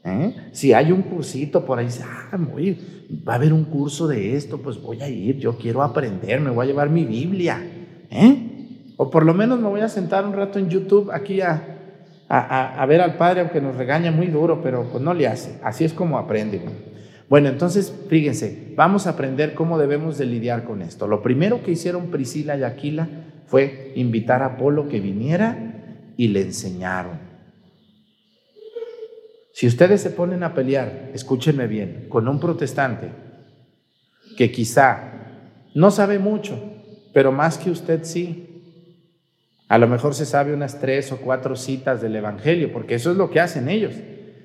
¿eh? 0.04 0.34
Si 0.52 0.72
hay 0.72 0.90
un 0.90 1.02
cursito 1.02 1.64
por 1.64 1.78
ahí, 1.78 1.88
ah, 2.02 2.36
va 2.36 3.32
a 3.32 3.36
haber 3.36 3.52
un 3.52 3.64
curso 3.64 4.08
de 4.08 4.36
esto, 4.36 4.58
pues 4.58 4.80
voy 4.80 5.00
a 5.02 5.08
ir, 5.08 5.38
yo 5.38 5.56
quiero 5.56 5.82
aprender, 5.82 6.40
me 6.40 6.50
voy 6.50 6.64
a 6.64 6.68
llevar 6.68 6.90
mi 6.90 7.04
Biblia. 7.04 7.64
¿eh? 8.10 8.45
O 8.96 9.10
por 9.10 9.24
lo 9.24 9.34
menos 9.34 9.60
me 9.60 9.68
voy 9.68 9.80
a 9.80 9.88
sentar 9.88 10.24
un 10.24 10.32
rato 10.32 10.58
en 10.58 10.68
YouTube 10.68 11.10
aquí 11.12 11.40
a, 11.40 11.76
a, 12.28 12.86
ver 12.86 13.00
al 13.00 13.16
Padre, 13.16 13.40
aunque 13.40 13.60
nos 13.60 13.76
regaña 13.76 14.10
muy 14.10 14.26
duro, 14.28 14.60
pero 14.62 14.84
pues 14.90 15.02
no 15.02 15.14
le 15.14 15.28
hace. 15.28 15.58
Así 15.62 15.84
es 15.84 15.92
como 15.92 16.18
aprende. 16.18 16.62
Bueno, 17.28 17.48
entonces, 17.48 17.92
fíjense, 18.08 18.72
vamos 18.76 19.06
a 19.06 19.10
aprender 19.10 19.54
cómo 19.54 19.78
debemos 19.78 20.16
de 20.16 20.26
lidiar 20.26 20.64
con 20.64 20.82
esto. 20.82 21.06
Lo 21.06 21.22
primero 21.22 21.62
que 21.62 21.72
hicieron 21.72 22.06
Priscila 22.06 22.56
y 22.56 22.62
Aquila 22.62 23.08
fue 23.46 23.92
invitar 23.96 24.42
a 24.42 24.46
Apolo 24.46 24.88
que 24.88 25.00
viniera 25.00 26.12
y 26.16 26.28
le 26.28 26.42
enseñaron. 26.42 27.26
Si 29.52 29.66
ustedes 29.66 30.02
se 30.02 30.10
ponen 30.10 30.42
a 30.42 30.54
pelear, 30.54 31.10
escúchenme 31.14 31.66
bien, 31.66 32.06
con 32.08 32.28
un 32.28 32.38
protestante 32.38 33.10
que 34.36 34.52
quizá 34.52 35.12
no 35.74 35.90
sabe 35.90 36.18
mucho, 36.18 36.60
pero 37.14 37.32
más 37.32 37.56
que 37.56 37.70
usted 37.70 38.04
sí, 38.04 38.45
a 39.68 39.78
lo 39.78 39.88
mejor 39.88 40.14
se 40.14 40.26
sabe 40.26 40.54
unas 40.54 40.78
tres 40.80 41.10
o 41.10 41.18
cuatro 41.18 41.56
citas 41.56 42.00
del 42.00 42.14
Evangelio, 42.14 42.72
porque 42.72 42.94
eso 42.94 43.10
es 43.10 43.16
lo 43.16 43.30
que 43.30 43.40
hacen 43.40 43.68
ellos. 43.68 43.94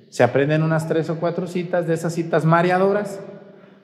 Se 0.10 0.24
aprenden 0.24 0.64
unas 0.64 0.88
tres 0.88 1.10
o 1.10 1.18
cuatro 1.18 1.48
citas 1.48 1.88
de 1.88 1.94
esas 1.94 2.14
citas 2.14 2.44
mareadoras 2.44 3.20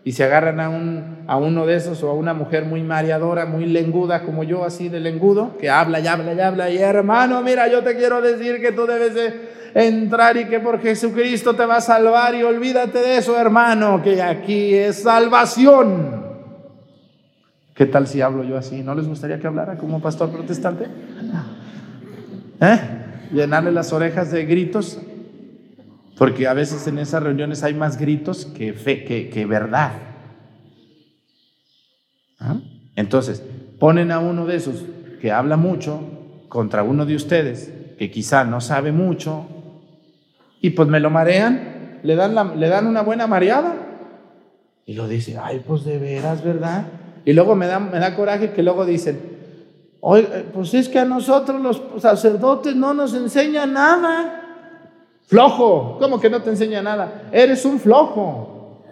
y 0.04 0.13
se 0.13 0.23
agarran 0.23 0.60
a, 0.60 0.69
un, 0.69 1.26
a 1.28 1.38
uno 1.38 1.65
de 1.65 1.76
esos 1.76 2.02
o 2.02 2.10
a 2.10 2.13
una 2.13 2.34
mujer 2.34 2.65
muy 2.65 2.82
mareadora, 2.82 3.45
muy 3.45 3.65
lenguda 3.65 4.23
como 4.23 4.43
yo, 4.43 4.63
así 4.63 4.89
de 4.89 5.00
lengudo, 5.00 5.58
que 5.58 5.69
habla 5.69 6.00
y 6.00 6.08
habla 6.08 6.34
y 6.34 6.39
habla 6.39 6.69
y 6.69 6.78
hermano, 6.78 7.41
mira, 7.43 7.67
yo 7.67 7.84
te 7.84 7.95
quiero 7.95 8.21
decir 8.21 8.60
que 8.60 8.71
tú 8.71 8.86
debes 8.86 9.13
de 9.13 9.34
entrar 9.76 10.38
y 10.38 10.45
que 10.45 10.60
por 10.60 10.82
Jesucristo 10.82 11.56
te 11.56 11.65
va 11.65 11.78
a 11.78 11.82
salvar 11.82 12.34
y 12.36 12.43
olvídate 12.43 13.00
de 13.00 13.17
eso, 13.17 13.39
hermano, 13.39 14.02
que 14.02 14.21
aquí 14.21 14.73
es 14.73 15.04
salvación. 15.04 16.26
¿Qué 17.77 17.85
tal 17.85 18.07
si 18.07 18.21
hablo 18.21 18.43
yo 18.43 18.57
así? 18.57 18.81
¿No 18.81 18.95
les 18.95 19.07
gustaría 19.07 19.39
que 19.39 19.45
hablara 19.45 19.77
como 19.77 20.01
pastor 20.01 20.31
protestante? 20.31 20.85
¿Eh? 22.59 22.79
Llenarle 23.31 23.71
las 23.71 23.93
orejas 23.93 24.31
de 24.31 24.45
gritos, 24.45 24.99
porque 26.17 26.47
a 26.47 26.53
veces 26.53 26.87
en 26.87 26.97
esas 26.97 27.21
reuniones 27.21 27.61
hay 27.61 27.75
más 27.75 27.99
gritos 27.99 28.47
que, 28.47 28.73
fe, 28.73 29.03
que, 29.03 29.45
verdad. 29.45 29.91
¿Ah? 32.39 32.57
Entonces, 32.95 33.43
ponen 33.77 34.11
a 34.11 34.17
uno 34.17 34.47
de 34.47 34.55
esos 34.55 34.83
que 35.21 35.31
habla 35.31 35.55
mucho 35.55 36.01
contra 36.49 36.81
uno 36.81 37.05
de 37.05 37.15
ustedes 37.15 37.71
que 37.99 38.09
quizá 38.09 38.43
no 38.43 38.59
sabe 38.59 38.91
mucho 38.91 39.45
y 40.61 40.71
pues 40.71 40.89
me 40.89 40.99
lo 40.99 41.11
marean, 41.11 41.99
le 42.01 42.15
dan, 42.15 42.59
le 42.59 42.69
dan 42.69 42.87
una 42.87 43.03
buena 43.03 43.27
mareada 43.27 43.75
y 44.83 44.93
lo 44.95 45.07
dice, 45.07 45.37
ay, 45.39 45.61
pues 45.67 45.83
de 45.83 45.99
veras, 45.99 46.43
¿verdad? 46.43 46.87
Y 47.27 47.33
luego 47.33 47.55
me 47.55 47.67
da, 47.67 47.77
me 47.77 47.99
da 47.99 48.15
coraje 48.15 48.53
que 48.53 48.63
luego 48.63 48.85
dicen, 48.85 49.19
Oye, 49.99 50.23
pues 50.53 50.73
es 50.73 50.87
que 50.87 50.99
a 50.99 51.03
nosotros 51.03 51.61
los 51.61 51.81
sacerdotes 52.01 52.73
no 52.73 52.93
nos 52.93 53.13
enseña 53.13 53.65
nada. 53.65 54.43
Flojo, 55.25 55.97
¿cómo 55.99 56.21
que 56.21 56.29
no 56.29 56.41
te 56.41 56.51
enseña 56.51 56.81
nada? 56.81 57.23
Eres 57.33 57.65
un 57.65 57.81
flojo. 57.81 58.85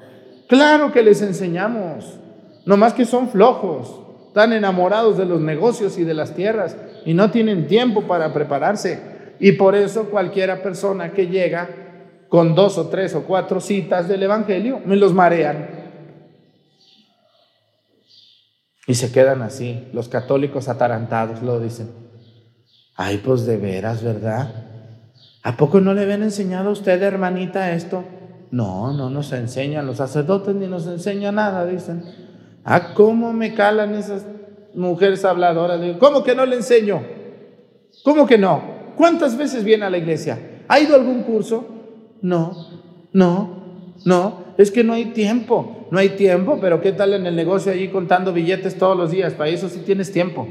Claro 0.50 0.92
que 0.92 1.02
les 1.02 1.22
enseñamos, 1.22 2.20
nomás 2.66 2.92
que 2.94 3.06
son 3.06 3.30
flojos, 3.30 4.02
están 4.28 4.52
enamorados 4.52 5.18
de 5.18 5.26
los 5.26 5.40
negocios 5.40 5.98
y 5.98 6.04
de 6.04 6.14
las 6.14 6.36
tierras 6.36 6.76
y 7.06 7.14
no 7.14 7.32
tienen 7.32 7.68
tiempo 7.68 8.02
para 8.02 8.34
prepararse. 8.34 9.00
Y 9.40 9.54
por 9.54 9.76
eso 9.76 10.10
cualquiera 10.10 10.62
persona 10.62 11.14
que 11.14 11.28
llega 11.28 11.70
con 12.28 12.54
dos 12.54 12.78
o 12.78 12.88
tres 12.88 13.16
o 13.16 13.24
cuatro 13.24 13.62
citas 13.62 14.10
del 14.10 14.24
Evangelio, 14.24 14.82
me 14.86 14.98
los 14.98 15.14
marean. 15.14 15.85
Y 18.88 18.96
se 18.96 19.12
quedan 19.12 19.42
así, 19.42 19.88
los 19.94 20.10
católicos 20.10 20.70
atarantados 20.70 21.42
lo 21.42 21.60
dicen. 21.60 21.90
Ay, 22.96 23.22
pues 23.24 23.46
de 23.46 23.58
veras, 23.58 24.04
¿verdad? 24.04 24.66
¿A 25.44 25.58
poco 25.58 25.82
no 25.82 25.94
le 25.94 26.04
habían 26.04 26.24
enseñado 26.24 26.70
a 26.70 26.74
usted, 26.74 27.02
hermanita, 27.02 27.74
esto? 27.74 28.04
No, 28.52 28.94
no 28.94 29.10
nos 29.10 29.32
enseñan, 29.34 29.86
los 29.86 29.98
sacerdotes 29.98 30.56
ni 30.56 30.68
nos 30.68 30.88
enseñan 30.88 31.36
nada, 31.36 31.66
dicen. 31.66 32.04
Ah, 32.64 32.94
¿cómo 32.94 33.34
me 33.34 33.54
calan 33.54 33.96
esas 33.96 34.26
mujeres 34.74 35.26
habladoras? 35.26 35.80
¿cómo 36.00 36.24
que 36.24 36.36
no 36.36 36.46
le 36.46 36.56
enseño? 36.58 37.04
¿Cómo 38.04 38.26
que 38.26 38.38
no? 38.38 38.94
¿Cuántas 38.96 39.38
veces 39.38 39.64
viene 39.64 39.86
a 39.86 39.90
la 39.90 39.98
iglesia? 39.98 40.64
¿Ha 40.68 40.80
ido 40.80 40.96
algún 40.96 41.24
curso? 41.24 41.66
No, 42.22 42.54
no, 43.14 43.90
no, 44.06 44.46
es 44.58 44.72
que 44.72 44.84
no 44.84 44.94
hay 44.94 45.06
tiempo. 45.06 45.75
No 45.92 46.00
hay 46.00 46.10
tiempo, 46.10 46.58
pero 46.60 46.82
¿qué 46.82 46.92
tal 46.92 47.14
en 47.14 47.26
el 47.28 47.36
negocio 47.36 47.72
allí 47.72 47.90
contando 47.90 48.34
billetes 48.34 48.78
todos 48.78 48.98
los 48.98 49.12
días? 49.12 49.34
Para 49.34 49.50
eso 49.50 49.70
sí 49.70 49.82
tienes 49.86 50.12
tiempo, 50.12 50.48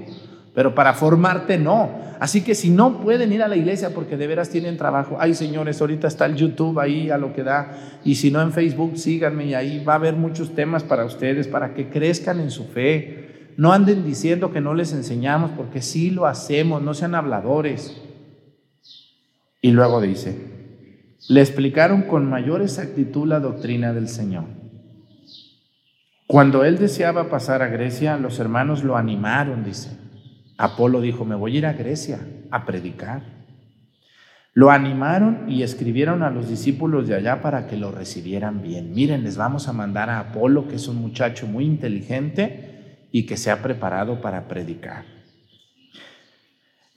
pero 0.55 0.75
para 0.75 0.95
formarte 0.95 1.59
no. 1.59 1.91
Así 2.21 2.43
que 2.43 2.55
si 2.55 2.71
no 2.71 3.01
pueden 3.01 3.33
ir 3.33 3.43
a 3.43 3.49
la 3.49 3.57
iglesia 3.57 3.91
porque 3.91 4.17
de 4.17 4.27
veras 4.27 4.49
tienen 4.49 4.77
trabajo, 4.77 5.17
ay 5.19 5.35
señores, 5.35 5.81
ahorita 5.81 6.07
está 6.07 6.27
el 6.27 6.37
YouTube 6.37 6.79
ahí 6.79 7.11
a 7.11 7.19
lo 7.19 7.33
que 7.33 7.43
da, 7.43 7.73
y 8.05 8.15
si 8.15 8.31
no 8.31 8.41
en 8.41 8.53
Facebook 8.53 8.97
síganme 8.97 9.47
y 9.47 9.55
ahí 9.55 9.85
va 9.85 9.95
a 9.95 9.97
haber 9.97 10.15
muchos 10.15 10.55
temas 10.55 10.85
para 10.85 11.05
ustedes, 11.05 11.49
para 11.49 11.75
que 11.75 11.89
crezcan 11.89 12.41
en 12.41 12.51
su 12.51 12.65
fe. 12.65 13.53
No 13.57 13.73
anden 13.73 14.05
diciendo 14.05 14.53
que 14.53 14.61
no 14.61 14.75
les 14.75 14.93
enseñamos 14.93 15.53
porque 15.57 15.83
sí 15.83 16.11
lo 16.11 16.27
hacemos, 16.27 16.83
no 16.83 16.95
sean 16.95 17.15
habladores. 17.15 18.01
Y 19.61 19.71
luego 19.71 20.01
dice, 20.01 20.37
le 21.29 21.41
explicaron 21.41 22.03
con 22.03 22.29
mayor 22.29 22.63
exactitud 22.63 23.27
la 23.27 23.41
doctrina 23.41 23.93
del 23.93 24.09
Señor. 24.09 24.64
Cuando 26.35 26.65
él 26.65 26.79
deseaba 26.79 27.31
pasar 27.31 27.63
a 27.63 27.69
Grecia, 27.69 28.17
los 28.17 28.41
hermanos 28.41 28.83
lo 28.83 28.97
animaron, 28.97 29.63
dice. 29.63 29.97
Apolo 30.59 31.01
dijo, 31.01 31.25
me 31.25 31.37
voy 31.37 31.55
a 31.55 31.59
ir 31.59 31.67
a 31.67 31.75
Grecia 31.75 32.19
a 32.51 32.67
predicar. 32.67 33.23
Lo 34.53 34.73
animaron 34.73 35.45
y 35.49 35.63
escribieron 35.63 36.25
a 36.25 36.31
los 36.31 36.49
discípulos 36.49 37.07
de 37.07 37.15
allá 37.15 37.41
para 37.41 37.69
que 37.69 37.77
lo 37.77 37.93
recibieran 37.93 38.63
bien. 38.63 38.93
Miren, 38.95 39.23
les 39.23 39.37
vamos 39.37 39.69
a 39.69 39.73
mandar 39.73 40.11
a 40.11 40.19
Apolo, 40.19 40.67
que 40.67 40.75
es 40.75 40.89
un 40.89 40.97
muchacho 40.97 41.47
muy 41.47 41.67
inteligente 41.67 43.07
y 43.13 43.27
que 43.27 43.37
se 43.37 43.53
ha 43.53 43.63
preparado 43.63 44.21
para 44.21 44.49
predicar. 44.49 45.05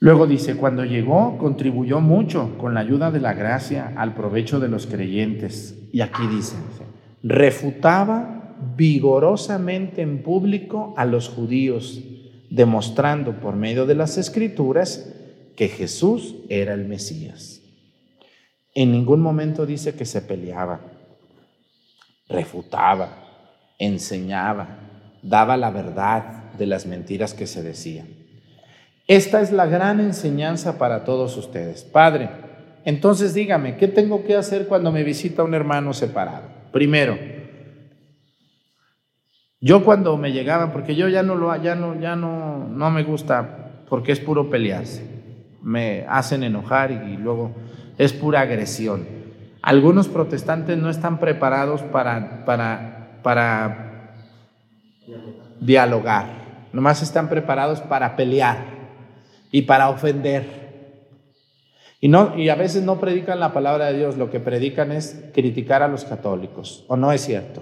Luego 0.00 0.26
dice, 0.26 0.56
cuando 0.56 0.84
llegó, 0.84 1.38
contribuyó 1.38 2.00
mucho 2.00 2.58
con 2.58 2.74
la 2.74 2.80
ayuda 2.80 3.12
de 3.12 3.20
la 3.20 3.34
gracia 3.34 3.92
al 3.94 4.14
provecho 4.14 4.58
de 4.58 4.66
los 4.66 4.88
creyentes. 4.88 5.78
Y 5.92 6.00
aquí 6.00 6.26
dice, 6.26 6.56
refutaba 7.22 8.37
vigorosamente 8.76 10.02
en 10.02 10.22
público 10.22 10.94
a 10.96 11.04
los 11.04 11.28
judíos, 11.28 12.00
demostrando 12.50 13.40
por 13.40 13.56
medio 13.56 13.86
de 13.86 13.94
las 13.94 14.18
escrituras 14.18 15.14
que 15.56 15.68
Jesús 15.68 16.36
era 16.48 16.74
el 16.74 16.86
Mesías. 16.86 17.60
En 18.74 18.92
ningún 18.92 19.20
momento 19.20 19.66
dice 19.66 19.94
que 19.94 20.04
se 20.04 20.22
peleaba. 20.22 20.80
refutaba, 22.28 23.74
enseñaba, 23.78 25.20
daba 25.22 25.56
la 25.56 25.70
verdad 25.70 26.52
de 26.52 26.66
las 26.66 26.84
mentiras 26.86 27.32
que 27.32 27.46
se 27.46 27.62
decían. 27.62 28.08
Esta 29.06 29.40
es 29.40 29.50
la 29.50 29.64
gran 29.66 29.98
enseñanza 29.98 30.78
para 30.78 31.04
todos 31.04 31.36
ustedes. 31.38 31.84
Padre, 31.84 32.28
entonces 32.84 33.32
dígame, 33.32 33.76
¿qué 33.78 33.88
tengo 33.88 34.24
que 34.24 34.36
hacer 34.36 34.68
cuando 34.68 34.92
me 34.92 35.02
visita 35.02 35.42
un 35.42 35.54
hermano 35.54 35.94
separado? 35.94 36.48
Primero, 36.70 37.18
yo 39.60 39.84
cuando 39.84 40.16
me 40.16 40.32
llegaba, 40.32 40.72
porque 40.72 40.94
yo 40.94 41.08
ya 41.08 41.22
no 41.22 41.34
lo, 41.34 41.54
ya 41.56 41.74
no, 41.74 41.98
ya 41.98 42.14
no, 42.14 42.68
no 42.68 42.90
me 42.90 43.02
gusta, 43.02 43.84
porque 43.88 44.12
es 44.12 44.20
puro 44.20 44.50
pelearse. 44.50 45.04
Me 45.62 46.04
hacen 46.08 46.44
enojar 46.44 46.90
y 46.92 47.16
luego 47.16 47.52
es 47.96 48.12
pura 48.12 48.40
agresión. 48.40 49.06
Algunos 49.62 50.08
protestantes 50.08 50.78
no 50.78 50.88
están 50.88 51.18
preparados 51.18 51.82
para, 51.82 52.44
para, 52.44 53.20
para 53.22 54.14
dialogar, 55.60 56.26
nomás 56.72 57.02
están 57.02 57.28
preparados 57.28 57.80
para 57.80 58.14
pelear 58.14 58.58
y 59.50 59.62
para 59.62 59.88
ofender. 59.88 60.68
Y, 62.00 62.06
no, 62.06 62.38
y 62.38 62.48
a 62.48 62.54
veces 62.54 62.84
no 62.84 63.00
predican 63.00 63.40
la 63.40 63.52
palabra 63.52 63.86
de 63.86 63.98
Dios, 63.98 64.16
lo 64.16 64.30
que 64.30 64.38
predican 64.38 64.92
es 64.92 65.24
criticar 65.34 65.82
a 65.82 65.88
los 65.88 66.04
católicos, 66.04 66.84
¿o 66.86 66.96
no 66.96 67.10
es 67.10 67.22
cierto? 67.22 67.60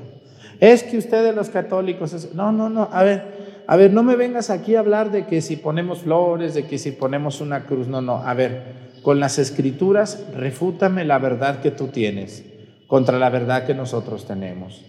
Es 0.61 0.83
que 0.83 0.99
ustedes 0.99 1.35
los 1.35 1.51
católicos, 1.51 2.29
no, 2.35 2.53
no, 2.53 2.69
no, 2.69 2.89
a 2.93 3.03
ver, 3.03 3.63
a 3.67 3.77
ver, 3.77 3.93
no 3.93 4.03
me 4.03 4.17
vengas 4.17 4.51
aquí 4.51 4.75
a 4.77 4.81
hablar 4.81 5.11
de 5.11 5.27
que 5.27 5.41
si 5.41 5.57
ponemos 5.57 6.01
flores, 6.01 6.55
de 6.55 6.67
que 6.67 6.79
si 6.79 6.93
ponemos 6.93 7.41
una 7.41 7.65
cruz, 7.65 7.89
no, 7.89 8.01
no, 8.01 8.19
a 8.19 8.33
ver, 8.35 8.87
con 9.03 9.21
las 9.21 9.39
escrituras 9.39 10.25
refútame 10.35 11.05
la 11.05 11.19
verdad 11.19 11.61
que 11.61 11.71
tú 11.71 11.89
tienes 11.89 12.45
contra 12.87 13.19
la 13.19 13.31
verdad 13.31 13.67
que 13.67 13.75
nosotros 13.75 14.27
tenemos. 14.27 14.85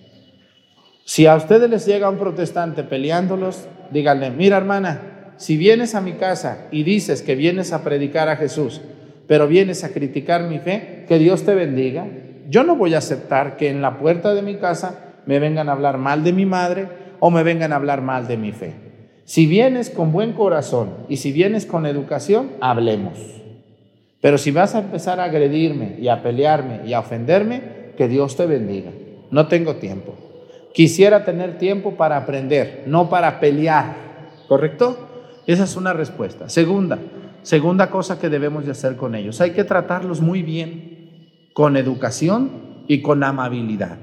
Si 1.05 1.25
a 1.25 1.35
ustedes 1.35 1.69
les 1.69 1.85
llega 1.85 2.09
un 2.09 2.17
protestante 2.17 2.83
peleándolos, 2.83 3.65
díganle, 3.91 4.29
mira 4.29 4.57
hermana, 4.57 5.33
si 5.37 5.55
vienes 5.55 5.95
a 5.95 6.01
mi 6.01 6.13
casa 6.13 6.67
y 6.71 6.83
dices 6.83 7.21
que 7.21 7.35
vienes 7.35 7.73
a 7.73 7.83
predicar 7.83 8.29
a 8.29 8.35
Jesús, 8.35 8.81
pero 9.27 9.47
vienes 9.47 9.83
a 9.83 9.89
criticar 9.89 10.43
mi 10.43 10.59
fe, 10.59 11.05
que 11.07 11.17
Dios 11.19 11.43
te 11.43 11.55
bendiga. 11.55 12.07
Yo 12.49 12.63
no 12.63 12.75
voy 12.75 12.93
a 12.93 12.99
aceptar 12.99 13.57
que 13.57 13.69
en 13.69 13.81
la 13.81 13.99
puerta 13.99 14.33
de 14.33 14.41
mi 14.41 14.55
casa 14.55 15.06
me 15.27 15.39
vengan 15.39 15.69
a 15.69 15.73
hablar 15.73 15.97
mal 15.97 16.23
de 16.23 16.33
mi 16.33 16.45
madre 16.45 16.87
o 17.19 17.29
me 17.29 17.43
vengan 17.43 17.73
a 17.73 17.75
hablar 17.75 18.01
mal 18.01 18.27
de 18.27 18.37
mi 18.37 18.51
fe. 18.51 18.73
Si 19.25 19.45
vienes 19.45 19.89
con 19.89 20.11
buen 20.11 20.33
corazón 20.33 20.89
y 21.09 21.17
si 21.17 21.31
vienes 21.31 21.65
con 21.65 21.85
educación, 21.85 22.51
hablemos. 22.61 23.19
Pero 24.21 24.37
si 24.37 24.51
vas 24.51 24.73
a 24.73 24.79
empezar 24.79 25.19
a 25.19 25.25
agredirme 25.25 25.97
y 25.99 26.07
a 26.07 26.23
pelearme 26.23 26.81
y 26.85 26.93
a 26.93 27.01
ofenderme, 27.01 27.61
que 27.95 28.07
Dios 28.07 28.35
te 28.35 28.45
bendiga. 28.45 28.91
No 29.29 29.47
tengo 29.47 29.75
tiempo. 29.75 30.15
Quisiera 30.73 31.23
tener 31.23 31.57
tiempo 31.57 31.95
para 31.95 32.17
aprender, 32.17 32.83
no 32.87 33.09
para 33.09 33.39
pelear. 33.39 33.95
¿Correcto? 34.47 34.97
Esa 35.45 35.65
es 35.65 35.75
una 35.75 35.93
respuesta. 35.93 36.49
Segunda, 36.49 36.99
Segunda 37.47 37.89
cosa 37.89 38.19
que 38.19 38.27
debemos 38.27 38.65
de 38.65 38.71
hacer 38.71 38.97
con 38.97 39.15
ellos, 39.15 39.39
hay 39.39 39.51
que 39.51 39.63
tratarlos 39.63 40.19
muy 40.19 40.43
bien, 40.43 41.47
con 41.53 41.77
educación 41.77 42.83
y 42.89 43.01
con 43.01 43.23
amabilidad. 43.23 43.99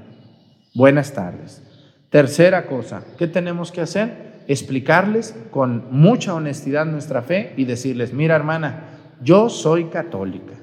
Buenas 0.75 1.13
tardes. 1.13 1.61
Tercera 2.09 2.67
cosa, 2.67 3.01
¿qué 3.17 3.27
tenemos 3.27 3.71
que 3.71 3.79
hacer? 3.79 4.43
Explicarles 4.49 5.33
con 5.49 5.85
mucha 5.89 6.33
honestidad 6.33 6.85
nuestra 6.85 7.21
fe 7.21 7.53
y 7.55 7.63
decirles, 7.63 8.11
mira 8.11 8.35
hermana, 8.35 8.83
yo 9.23 9.47
soy 9.47 9.85
católica, 9.85 10.53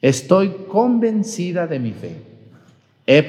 estoy 0.00 0.50
convencida 0.68 1.66
de 1.66 1.80
mi 1.80 1.90
fe, 1.90 2.22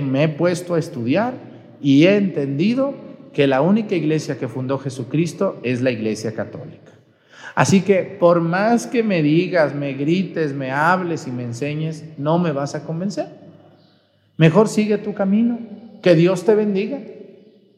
me 0.03 0.24
he 0.24 0.30
puesto 0.30 0.76
a 0.76 0.80
estudiar 0.80 1.34
y 1.82 2.05
he 2.05 2.15
entendido 2.17 2.93
que 3.34 3.47
la 3.47 3.61
única 3.61 3.95
iglesia 3.95 4.38
que 4.38 4.47
fundó 4.47 4.78
Jesucristo 4.78 5.59
es 5.63 5.82
la 5.82 5.89
iglesia 5.89 6.36
católica. 6.36 6.91
Así 7.55 7.82
que 7.82 8.03
por 8.03 8.41
más 8.41 8.86
que 8.86 9.01
me 9.01 9.24
digas, 9.24 9.74
me 9.74 9.93
grites, 9.93 10.53
me 10.53 10.72
hables 10.72 11.26
y 11.26 11.32
me 11.32 11.43
enseñes, 11.43 12.05
no 12.19 12.38
me 12.38 12.51
vas 12.51 12.76
a 12.76 12.84
convencer. 12.84 13.28
Mejor 14.38 14.69
sigue 14.69 14.99
tu 14.99 15.15
camino. 15.15 15.81
Que 16.02 16.16
Dios 16.16 16.43
te 16.43 16.56
bendiga. 16.56 17.02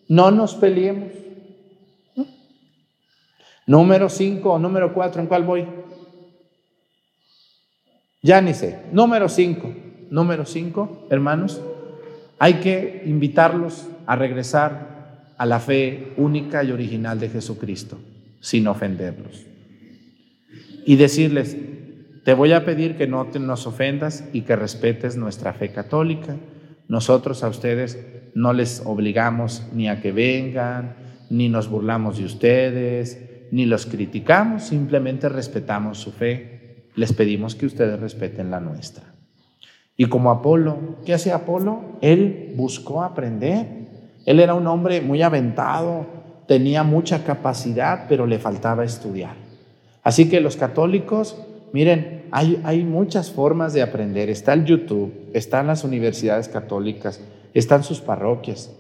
No 0.08 0.32
nos 0.32 0.56
peleemos. 0.56 1.12
Número 3.66 4.10
5 4.10 4.52
o 4.52 4.60
número 4.60 4.94
4, 4.94 5.22
¿en 5.22 5.28
cuál 5.28 5.44
voy? 5.44 5.66
Ya 8.22 8.42
ni 8.42 8.54
sé. 8.54 8.80
Número 8.92 9.30
5. 9.30 9.74
Número 10.10 10.46
5, 10.46 11.08
hermanos. 11.10 11.62
Hay 12.40 12.56
que 12.56 13.04
invitarlos 13.06 13.88
a 14.06 14.16
regresar 14.16 15.34
a 15.38 15.46
la 15.46 15.60
fe 15.60 16.14
única 16.18 16.64
y 16.64 16.72
original 16.72 17.20
de 17.20 17.30
Jesucristo, 17.30 17.98
sin 18.42 18.68
ofenderlos 18.68 19.54
y 20.86 20.96
decirles, 20.96 21.58
te 22.24 22.34
voy 22.34 22.54
a 22.54 22.66
pedir 22.66 22.96
que 22.96 23.08
no 23.08 23.26
te 23.28 23.40
nos 23.40 23.68
ofendas 23.68 24.24
y 24.34 24.42
que 24.42 24.56
respetes 24.56 25.18
nuestra 25.18 25.54
fe 25.54 25.72
católica. 25.72 26.36
Nosotros 26.94 27.44
a 27.44 27.48
ustedes 27.48 27.98
no 28.36 28.54
les 28.54 28.84
obligamos 28.86 29.64
ni 29.74 29.90
a 29.90 30.00
que 30.00 30.12
vengan, 30.12 30.94
ni 31.32 31.50
nos 31.50 31.68
burlamos 31.68 32.20
de 32.20 32.26
ustedes, 32.26 33.48
ni 33.50 33.66
los 33.66 33.88
criticamos, 33.88 34.66
simplemente 34.66 35.28
respetamos 35.28 35.98
su 35.98 36.12
fe. 36.12 36.92
Les 36.94 37.12
pedimos 37.12 37.56
que 37.56 37.66
ustedes 37.66 38.00
respeten 38.00 38.52
la 38.52 38.60
nuestra. 38.60 39.06
Y 39.98 40.06
como 40.06 40.30
Apolo, 40.30 41.00
¿qué 41.04 41.16
hace 41.16 41.32
Apolo? 41.32 41.98
Él 42.02 42.54
buscó 42.56 43.02
aprender. 43.02 43.66
Él 44.28 44.40
era 44.40 44.54
un 44.54 44.68
hombre 44.68 45.02
muy 45.02 45.24
aventado, 45.24 46.06
tenía 46.48 46.84
mucha 46.84 47.24
capacidad, 47.24 48.06
pero 48.08 48.28
le 48.28 48.38
faltaba 48.38 48.86
estudiar. 48.86 49.34
Así 50.04 50.30
que 50.30 50.42
los 50.42 50.58
católicos, 50.58 51.42
miren, 51.72 52.23
hay, 52.36 52.84
muchas 52.84 53.32
formas 53.32 53.74
de 53.74 53.84
aprender. 53.84 54.30
Está 54.30 54.54
el 54.54 54.66
YouTube, 54.66 55.14
están 55.34 55.68
las 55.68 55.84
universidades 55.84 56.48
católicas, 56.48 57.22
están 57.54 57.84
sus 57.84 58.02
parroquias. 58.02 58.72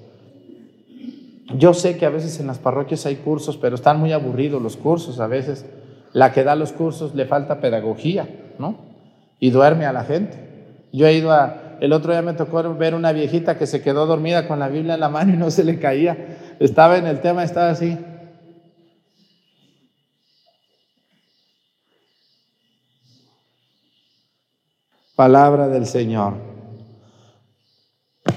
Yo 1.56 1.76
sé 1.76 1.98
que 1.98 2.08
a 2.08 2.10
veces 2.10 2.40
en 2.40 2.48
las 2.48 2.58
parroquias 2.58 3.06
hay 3.06 3.18
cursos, 3.18 3.58
pero 3.58 3.76
están 3.76 4.00
muy 4.00 4.12
aburridos 4.12 4.60
los 4.60 4.76
cursos. 4.76 5.20
A 5.20 5.28
veces 5.28 5.68
la 6.14 6.32
que 6.32 6.44
da 6.44 6.56
los 6.56 6.72
cursos 6.72 7.14
le 7.14 7.26
falta 7.26 7.62
pedagogía, 7.62 8.28
¿no? 8.58 8.78
Y 9.40 9.52
duerme 9.52 9.86
a 9.86 9.94
la 9.94 10.04
gente. 10.04 10.36
Yo 10.92 11.06
he 11.06 11.14
ido 11.14 11.32
a, 11.32 11.78
el 11.80 11.94
otro 11.94 12.12
día 12.12 12.24
me 12.24 12.34
tocó 12.34 12.74
ver 12.74 12.96
una 12.96 13.12
viejita 13.12 13.60
que 13.60 13.68
se 13.68 13.84
quedó 13.84 14.08
dormida 14.08 14.48
con 14.48 14.58
la 14.58 14.68
Biblia 14.68 14.96
en 14.96 15.00
la 15.00 15.10
mano 15.10 15.32
y 15.32 15.38
no 15.38 15.52
se 15.52 15.64
le 15.64 15.78
caía. 15.78 16.40
Estaba 16.60 16.98
en 16.98 17.06
el 17.06 17.22
tema, 17.22 17.44
estaba 17.44 17.70
así. 17.70 18.00
Palabra 25.16 25.68
del 25.68 25.86
Señor. 25.86 26.34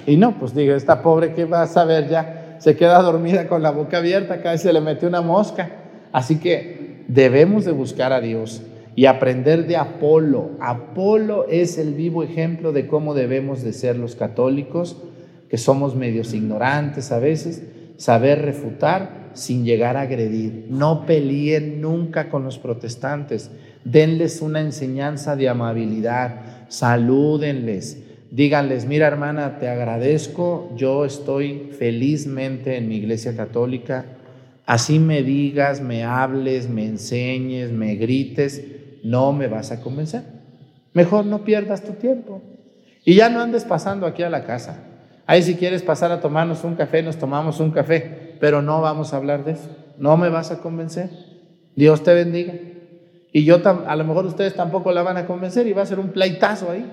Y 0.06 0.16
no, 0.16 0.38
pues 0.38 0.54
digo, 0.54 0.74
esta 0.74 1.02
pobre 1.02 1.32
que 1.32 1.44
va 1.44 1.62
a 1.62 1.66
saber 1.66 2.08
ya, 2.08 2.56
se 2.58 2.76
queda 2.76 3.00
dormida 3.02 3.48
con 3.48 3.62
la 3.62 3.70
boca 3.70 3.98
abierta, 3.98 4.34
acá 4.34 4.56
se 4.58 4.72
le 4.72 4.80
mete 4.80 5.06
una 5.06 5.20
mosca. 5.20 5.70
Así 6.12 6.38
que 6.38 7.04
debemos 7.08 7.64
de 7.64 7.72
buscar 7.72 8.12
a 8.12 8.20
Dios 8.20 8.62
y 8.94 9.06
aprender 9.06 9.66
de 9.66 9.76
Apolo. 9.76 10.52
Apolo 10.60 11.46
es 11.48 11.78
el 11.78 11.94
vivo 11.94 12.22
ejemplo 12.22 12.72
de 12.72 12.86
cómo 12.86 13.14
debemos 13.14 13.62
de 13.62 13.72
ser 13.72 13.96
los 13.96 14.14
católicos, 14.14 14.96
que 15.48 15.58
somos 15.58 15.94
medios 15.94 16.34
ignorantes 16.34 17.12
a 17.12 17.18
veces, 17.18 17.62
saber 17.98 18.42
refutar 18.42 19.30
sin 19.34 19.64
llegar 19.64 19.96
a 19.96 20.02
agredir. 20.02 20.66
No 20.70 21.04
peleen 21.06 21.80
nunca 21.80 22.28
con 22.28 22.44
los 22.44 22.58
protestantes. 22.58 23.50
Denles 23.84 24.40
una 24.40 24.60
enseñanza 24.60 25.36
de 25.36 25.48
amabilidad 25.48 26.55
salúdenles, 26.68 28.02
díganles, 28.30 28.86
mira 28.86 29.06
hermana, 29.06 29.58
te 29.58 29.68
agradezco, 29.68 30.72
yo 30.76 31.04
estoy 31.04 31.70
felizmente 31.78 32.76
en 32.76 32.88
mi 32.88 32.96
iglesia 32.96 33.36
católica, 33.36 34.06
así 34.66 34.98
me 34.98 35.22
digas, 35.22 35.80
me 35.80 36.04
hables, 36.04 36.68
me 36.68 36.86
enseñes, 36.86 37.72
me 37.72 37.94
grites, 37.96 38.62
no 39.02 39.32
me 39.32 39.46
vas 39.48 39.70
a 39.70 39.80
convencer. 39.80 40.22
Mejor 40.92 41.26
no 41.26 41.44
pierdas 41.44 41.84
tu 41.84 41.92
tiempo. 41.92 42.42
Y 43.04 43.14
ya 43.14 43.28
no 43.28 43.40
andes 43.40 43.64
pasando 43.64 44.06
aquí 44.06 44.22
a 44.22 44.30
la 44.30 44.44
casa. 44.44 44.82
Ahí 45.26 45.42
si 45.42 45.54
quieres 45.56 45.82
pasar 45.82 46.10
a 46.10 46.20
tomarnos 46.20 46.64
un 46.64 46.74
café, 46.74 47.02
nos 47.02 47.16
tomamos 47.16 47.60
un 47.60 47.70
café, 47.70 48.36
pero 48.40 48.62
no 48.62 48.80
vamos 48.80 49.12
a 49.12 49.16
hablar 49.16 49.44
de 49.44 49.52
eso. 49.52 49.68
No 49.98 50.16
me 50.16 50.28
vas 50.28 50.50
a 50.50 50.58
convencer. 50.58 51.10
Dios 51.74 52.02
te 52.02 52.14
bendiga. 52.14 52.54
Y 53.37 53.45
yo, 53.45 53.61
a 53.62 53.97
lo 53.97 54.05
mejor 54.05 54.24
ustedes 54.24 54.55
tampoco 54.55 54.91
la 54.93 55.03
van 55.03 55.18
a 55.18 55.26
convencer 55.26 55.66
y 55.66 55.74
va 55.74 55.82
a 55.82 55.87
ser 55.87 55.99
un 55.99 56.09
pleitazo 56.09 56.70
ahí. 56.70 56.91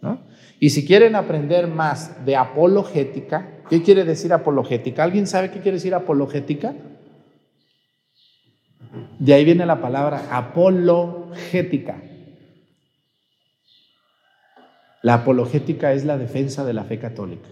¿no? 0.00 0.20
Y 0.58 0.70
si 0.70 0.86
quieren 0.86 1.14
aprender 1.14 1.66
más 1.66 2.24
de 2.24 2.34
apologética, 2.34 3.60
¿qué 3.68 3.82
quiere 3.82 4.04
decir 4.04 4.32
apologética? 4.32 5.04
¿Alguien 5.04 5.26
sabe 5.26 5.50
qué 5.50 5.60
quiere 5.60 5.76
decir 5.76 5.94
apologética? 5.94 6.72
De 9.18 9.34
ahí 9.34 9.44
viene 9.44 9.66
la 9.66 9.82
palabra 9.82 10.22
apologética. 10.30 12.00
La 15.02 15.12
apologética 15.12 15.92
es 15.92 16.06
la 16.06 16.16
defensa 16.16 16.64
de 16.64 16.72
la 16.72 16.84
fe 16.84 16.98
católica. 16.98 17.50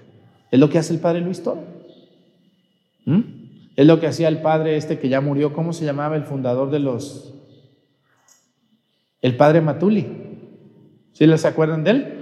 Es 0.50 0.58
lo 0.58 0.70
que 0.70 0.78
hace 0.78 0.94
el 0.94 1.00
padre 1.00 1.20
Luis 1.20 1.42
Toro. 1.42 1.62
¿Mm? 3.04 3.20
Es 3.76 3.86
lo 3.86 4.00
que 4.00 4.06
hacía 4.06 4.28
el 4.28 4.40
padre 4.40 4.78
este 4.78 4.98
que 4.98 5.10
ya 5.10 5.20
murió. 5.20 5.52
¿Cómo 5.52 5.74
se 5.74 5.84
llamaba 5.84 6.16
el 6.16 6.24
fundador 6.24 6.70
de 6.70 6.78
los... 6.78 7.34
El 9.24 9.38
padre 9.38 9.62
Matuli. 9.62 10.06
¿Sí 11.12 11.26
les 11.26 11.46
acuerdan 11.46 11.82
de 11.82 11.90
él? 11.92 12.14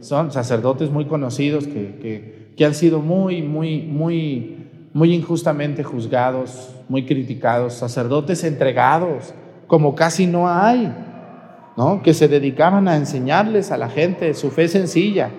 Son 0.00 0.32
sacerdotes 0.32 0.90
muy 0.90 1.04
conocidos 1.04 1.68
que, 1.68 2.00
que, 2.02 2.52
que 2.56 2.64
han 2.64 2.74
sido 2.74 2.98
muy, 2.98 3.40
muy, 3.40 3.82
muy, 3.82 4.66
muy 4.92 5.14
injustamente 5.14 5.84
juzgados, 5.84 6.74
muy 6.88 7.06
criticados, 7.06 7.74
sacerdotes 7.74 8.42
entregados, 8.42 9.32
como 9.68 9.94
casi 9.94 10.26
no 10.26 10.48
hay, 10.48 10.92
¿no? 11.76 12.02
que 12.02 12.14
se 12.14 12.26
dedicaban 12.26 12.88
a 12.88 12.96
enseñarles 12.96 13.70
a 13.70 13.78
la 13.78 13.88
gente 13.88 14.34
su 14.34 14.50
fe 14.50 14.66
sencilla. 14.66 15.30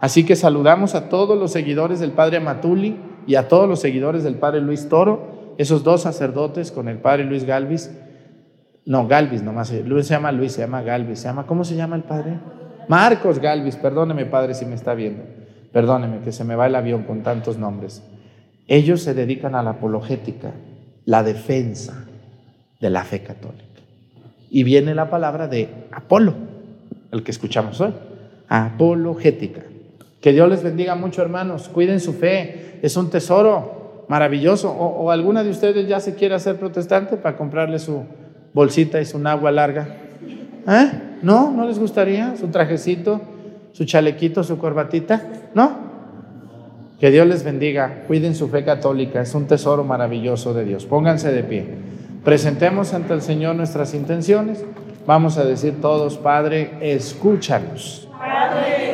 Así 0.00 0.24
que 0.24 0.36
saludamos 0.36 0.94
a 0.94 1.08
todos 1.08 1.36
los 1.36 1.50
seguidores 1.50 1.98
del 1.98 2.12
Padre 2.12 2.38
Matuli 2.38 2.96
y 3.26 3.34
a 3.34 3.48
todos 3.48 3.68
los 3.68 3.80
seguidores 3.80 4.22
del 4.22 4.36
Padre 4.36 4.60
Luis 4.60 4.88
Toro, 4.88 5.54
esos 5.58 5.82
dos 5.82 6.02
sacerdotes 6.02 6.70
con 6.70 6.86
el 6.86 6.98
Padre 6.98 7.24
Luis 7.24 7.42
Galvis. 7.42 7.90
No, 8.86 9.08
Galvis 9.08 9.42
nomás, 9.42 9.72
Luis 9.72 10.06
se 10.06 10.14
llama 10.14 10.30
Luis, 10.30 10.52
se 10.52 10.60
llama 10.60 10.82
Galvis, 10.82 11.20
se 11.20 11.28
llama, 11.28 11.46
¿cómo 11.46 11.64
se 11.64 11.74
llama 11.74 11.96
el 11.96 12.02
Padre? 12.02 12.38
Marcos 12.88 13.38
Galvis, 13.38 13.76
perdóneme 13.76 14.26
Padre 14.26 14.52
si 14.52 14.66
me 14.66 14.74
está 14.74 14.94
viendo, 14.94 15.22
perdóneme 15.72 16.20
que 16.20 16.32
se 16.32 16.44
me 16.44 16.54
va 16.54 16.66
el 16.66 16.74
avión 16.74 17.04
con 17.04 17.22
tantos 17.22 17.56
nombres. 17.56 18.02
Ellos 18.66 19.00
se 19.00 19.14
dedican 19.14 19.54
a 19.54 19.62
la 19.62 19.70
apologética, 19.70 20.52
la 21.06 21.22
defensa 21.22 22.04
de 22.80 22.90
la 22.90 23.04
fe 23.04 23.22
católica. 23.22 23.64
Y 24.50 24.64
viene 24.64 24.94
la 24.94 25.08
palabra 25.08 25.48
de 25.48 25.68
Apolo, 25.90 26.34
el 27.10 27.22
que 27.22 27.30
escuchamos 27.30 27.80
hoy, 27.80 27.94
apologética. 28.48 29.62
Que 30.20 30.32
Dios 30.32 30.48
les 30.48 30.62
bendiga 30.62 30.94
mucho, 30.94 31.22
hermanos. 31.22 31.68
Cuiden 31.68 32.00
su 32.00 32.12
fe, 32.12 32.78
es 32.82 32.96
un 32.96 33.10
tesoro 33.10 34.04
maravilloso. 34.08 34.70
O, 34.70 35.04
o 35.04 35.10
alguna 35.10 35.42
de 35.42 35.50
ustedes 35.50 35.88
ya 35.88 36.00
se 36.00 36.14
quiere 36.14 36.34
hacer 36.34 36.56
protestante 36.56 37.16
para 37.16 37.36
comprarle 37.36 37.78
su 37.78 38.04
bolsita 38.54 39.00
y 39.00 39.04
su 39.04 39.18
agua 39.26 39.50
larga. 39.50 39.86
¿Eh? 40.66 40.90
¿No? 41.20 41.50
¿No 41.50 41.66
les 41.66 41.78
gustaría 41.78 42.36
su 42.36 42.48
trajecito, 42.48 43.20
su 43.72 43.84
chalequito, 43.84 44.42
su 44.42 44.56
corbatita? 44.56 45.22
¿No? 45.54 45.84
Que 46.98 47.10
Dios 47.10 47.26
les 47.26 47.44
bendiga. 47.44 48.04
Cuiden 48.06 48.34
su 48.34 48.48
fe 48.48 48.64
católica. 48.64 49.20
Es 49.20 49.34
un 49.34 49.46
tesoro 49.46 49.84
maravilloso 49.84 50.54
de 50.54 50.64
Dios. 50.64 50.86
Pónganse 50.86 51.32
de 51.32 51.42
pie. 51.42 51.66
Presentemos 52.24 52.94
ante 52.94 53.12
el 53.12 53.20
Señor 53.20 53.56
nuestras 53.56 53.92
intenciones. 53.92 54.64
Vamos 55.06 55.36
a 55.36 55.44
decir 55.44 55.82
todos, 55.82 56.16
Padre, 56.16 56.70
escúchanos. 56.80 58.08
Padre, 58.18 58.93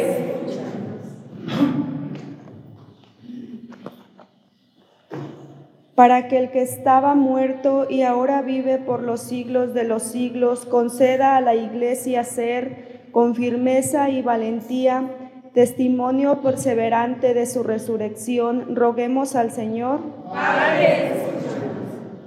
para 6.01 6.28
que 6.28 6.38
el 6.38 6.51
que 6.51 6.62
estaba 6.62 7.14
muerto 7.14 7.86
y 7.86 8.05
ahora 8.05 8.40
vive 8.40 8.78
por 8.78 9.03
los 9.03 9.20
siglos 9.20 9.74
de 9.74 9.84
los 9.84 10.03
siglos 10.03 10.64
conceda 10.64 11.36
a 11.36 11.42
la 11.42 11.55
iglesia 11.55 12.24
ser 12.24 13.11
con 13.12 13.34
firmeza 13.34 14.09
y 14.09 14.22
valentía 14.22 15.05
testimonio 15.53 16.40
perseverante 16.40 17.34
de 17.34 17.44
su 17.44 17.62
resurrección, 17.62 18.76
roguemos 18.76 19.36
al 19.36 19.51
Señor 19.51 20.01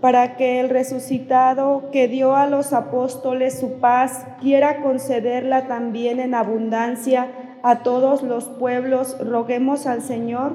para 0.01 0.35
que 0.37 0.59
el 0.59 0.69
resucitado 0.69 1.89
que 1.91 2.07
dio 2.07 2.35
a 2.35 2.45
los 2.45 2.73
apóstoles 2.73 3.59
su 3.59 3.79
paz 3.79 4.27
quiera 4.39 4.83
concederla 4.83 5.67
también 5.67 6.19
en 6.19 6.35
abundancia 6.35 7.31
a 7.63 7.79
todos 7.79 8.21
los 8.21 8.45
pueblos, 8.49 9.17
roguemos 9.19 9.87
al 9.87 10.03
Señor. 10.03 10.51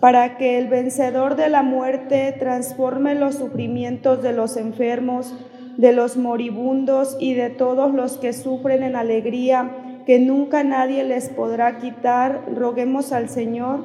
Para 0.00 0.36
que 0.36 0.58
el 0.58 0.68
vencedor 0.68 1.34
de 1.34 1.48
la 1.48 1.62
muerte 1.62 2.34
transforme 2.38 3.14
los 3.14 3.34
sufrimientos 3.34 4.22
de 4.22 4.32
los 4.32 4.56
enfermos, 4.56 5.34
de 5.76 5.92
los 5.92 6.16
moribundos 6.16 7.16
y 7.18 7.34
de 7.34 7.50
todos 7.50 7.92
los 7.92 8.18
que 8.18 8.32
sufren 8.32 8.82
en 8.82 8.94
alegría, 8.94 9.70
que 10.06 10.18
nunca 10.18 10.64
nadie 10.64 11.04
les 11.04 11.28
podrá 11.28 11.78
quitar, 11.78 12.42
roguemos 12.54 13.12
al 13.12 13.28
Señor. 13.28 13.84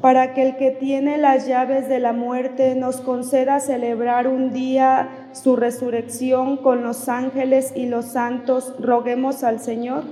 Para 0.00 0.34
que 0.34 0.42
el 0.42 0.56
que 0.56 0.72
tiene 0.72 1.16
las 1.16 1.46
llaves 1.46 1.88
de 1.88 1.98
la 1.98 2.12
muerte 2.12 2.74
nos 2.74 3.00
conceda 3.00 3.60
celebrar 3.60 4.28
un 4.28 4.52
día 4.52 5.08
su 5.32 5.56
resurrección 5.56 6.58
con 6.58 6.82
los 6.82 7.08
ángeles 7.08 7.72
y 7.74 7.86
los 7.86 8.06
santos, 8.06 8.74
roguemos 8.78 9.42
al 9.42 9.60
Señor. 9.60 10.04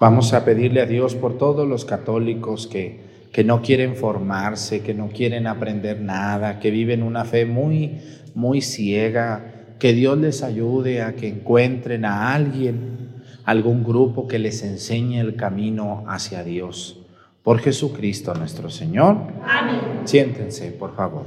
Vamos 0.00 0.32
a 0.34 0.44
pedirle 0.44 0.80
a 0.80 0.86
Dios 0.86 1.14
por 1.14 1.38
todos 1.38 1.68
los 1.68 1.84
católicos 1.84 2.66
que, 2.66 3.28
que 3.32 3.44
no 3.44 3.62
quieren 3.62 3.94
formarse, 3.94 4.82
que 4.82 4.92
no 4.92 5.08
quieren 5.08 5.46
aprender 5.46 6.00
nada, 6.00 6.58
que 6.58 6.72
viven 6.72 7.02
una 7.02 7.24
fe 7.24 7.46
muy, 7.46 8.00
muy 8.34 8.60
ciega, 8.60 9.76
que 9.78 9.92
Dios 9.92 10.18
les 10.18 10.42
ayude 10.42 11.02
a 11.02 11.14
que 11.14 11.28
encuentren 11.28 12.04
a 12.04 12.34
alguien, 12.34 13.22
algún 13.44 13.84
grupo 13.84 14.26
que 14.26 14.40
les 14.40 14.64
enseñe 14.64 15.20
el 15.20 15.36
camino 15.36 16.04
hacia 16.08 16.42
Dios. 16.42 17.00
Por 17.44 17.60
Jesucristo 17.60 18.34
nuestro 18.34 18.70
Señor. 18.70 19.16
Amén. 19.46 20.00
Siéntense, 20.04 20.72
por 20.72 20.96
favor. 20.96 21.26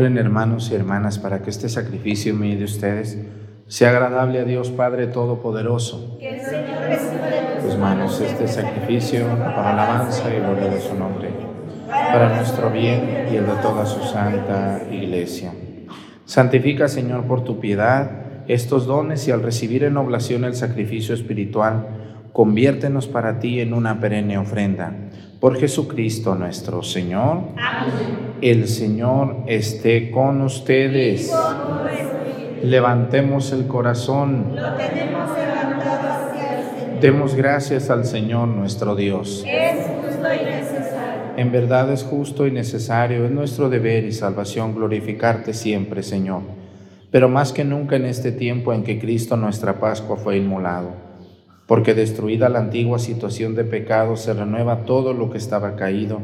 Oren 0.00 0.16
hermanos 0.16 0.70
y 0.70 0.74
hermanas 0.74 1.18
para 1.18 1.42
que 1.42 1.50
este 1.50 1.68
sacrificio 1.68 2.32
mío 2.32 2.56
de 2.56 2.64
ustedes 2.64 3.18
sea 3.66 3.90
agradable 3.90 4.38
a 4.38 4.44
Dios 4.44 4.70
Padre 4.70 5.08
Todopoderoso. 5.08 6.16
Que 6.18 6.36
el 6.36 6.40
Señor 6.40 6.88
reciba 6.88 7.26
de 7.26 7.60
tus 7.62 7.76
manos 7.76 8.18
este 8.18 8.48
sacrificio 8.48 9.26
para 9.26 9.72
alabanza 9.74 10.34
y 10.34 10.40
gloria 10.40 10.70
de 10.70 10.80
su 10.80 10.94
nombre, 10.94 11.28
para 11.86 12.34
nuestro 12.34 12.70
bien 12.70 13.26
y 13.30 13.36
el 13.36 13.44
de 13.44 13.52
toda 13.60 13.84
su 13.84 14.02
santa 14.04 14.80
iglesia. 14.90 15.52
Santifica, 16.24 16.88
Señor, 16.88 17.24
por 17.24 17.44
tu 17.44 17.60
piedad 17.60 18.10
estos 18.48 18.86
dones 18.86 19.28
y 19.28 19.32
al 19.32 19.42
recibir 19.42 19.84
en 19.84 19.98
oblación 19.98 20.44
el 20.44 20.54
sacrificio 20.54 21.14
espiritual, 21.14 21.88
conviértenos 22.32 23.06
para 23.06 23.38
ti 23.38 23.60
en 23.60 23.74
una 23.74 24.00
perenne 24.00 24.38
ofrenda. 24.38 24.94
Por 25.40 25.58
Jesucristo 25.58 26.34
nuestro 26.34 26.82
Señor. 26.82 27.38
Amén. 27.56 28.34
El 28.42 28.68
Señor 28.68 29.38
esté 29.46 30.10
con 30.10 30.42
ustedes. 30.42 31.34
Levantemos 32.62 33.50
el 33.52 33.66
corazón. 33.66 34.54
Lo 34.54 34.74
tenemos 34.74 35.30
levantado 35.38 36.08
hacia 36.08 36.58
el 36.58 36.64
Señor. 36.64 37.00
Demos 37.00 37.34
gracias 37.34 37.88
al 37.88 38.04
Señor 38.04 38.48
nuestro 38.48 38.94
Dios. 38.94 39.42
Es 39.48 39.86
justo 39.86 40.28
y 40.34 40.44
necesario. 40.44 41.22
En 41.38 41.52
verdad 41.52 41.90
es 41.90 42.02
justo 42.02 42.46
y 42.46 42.50
necesario, 42.50 43.24
es 43.24 43.30
nuestro 43.30 43.70
deber 43.70 44.04
y 44.04 44.12
salvación 44.12 44.74
glorificarte 44.74 45.54
siempre, 45.54 46.02
Señor. 46.02 46.42
Pero 47.10 47.30
más 47.30 47.54
que 47.54 47.64
nunca 47.64 47.96
en 47.96 48.04
este 48.04 48.30
tiempo 48.30 48.74
en 48.74 48.84
que 48.84 48.98
Cristo 48.98 49.38
nuestra 49.38 49.80
Pascua 49.80 50.18
fue 50.18 50.36
inmolado, 50.36 50.90
porque 51.70 51.94
destruida 51.94 52.48
la 52.48 52.58
antigua 52.58 52.98
situación 52.98 53.54
de 53.54 53.62
pecado 53.62 54.16
se 54.16 54.34
renueva 54.34 54.84
todo 54.86 55.12
lo 55.12 55.30
que 55.30 55.38
estaba 55.38 55.76
caído 55.76 56.20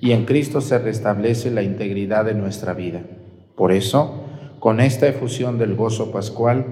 y 0.00 0.12
en 0.12 0.24
Cristo 0.24 0.62
se 0.62 0.78
restablece 0.78 1.50
la 1.50 1.60
integridad 1.60 2.24
de 2.24 2.32
nuestra 2.32 2.72
vida. 2.72 3.02
Por 3.54 3.70
eso, 3.70 4.24
con 4.60 4.80
esta 4.80 5.06
efusión 5.06 5.58
del 5.58 5.74
gozo 5.74 6.10
pascual, 6.10 6.64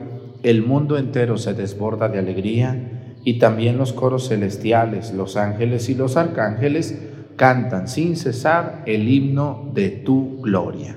el 0.43 0.63
mundo 0.63 0.97
entero 0.97 1.37
se 1.37 1.53
desborda 1.53 2.09
de 2.09 2.19
alegría 2.19 3.19
y 3.23 3.39
también 3.39 3.77
los 3.77 3.93
coros 3.93 4.31
celestiales, 4.31 5.13
los 5.13 5.37
ángeles 5.37 5.91
y 5.91 5.95
los 5.95 6.17
arcángeles 6.17 6.99
cantan 7.37 7.87
sin 7.87 8.17
cesar 8.17 8.83
el 8.87 9.11
himno 9.11 9.71
de 9.75 9.91
tu 9.91 10.41
gloria. 10.41 10.97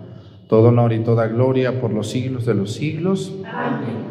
todo 0.51 0.67
honor 0.67 0.91
y 0.91 0.99
toda 0.99 1.27
gloria 1.27 1.79
por 1.79 1.93
los 1.93 2.09
siglos 2.09 2.45
de 2.45 2.53
los 2.53 2.73
siglos. 2.73 3.33
Amén. 3.45 4.03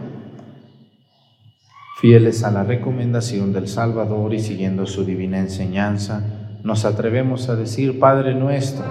Fieles 2.01 2.45
a 2.45 2.51
la 2.51 2.64
recomendación 2.64 3.53
del 3.53 3.68
Salvador 3.68 4.32
y 4.32 4.41
siguiendo 4.41 4.86
su 4.86 5.05
divina 5.05 5.38
enseñanza, 5.38 6.24
nos 6.62 6.86
atrevemos 6.86 7.51
a 7.51 7.57
decir, 7.57 7.99
Padre 7.99 8.34
nuestro, 8.34 8.86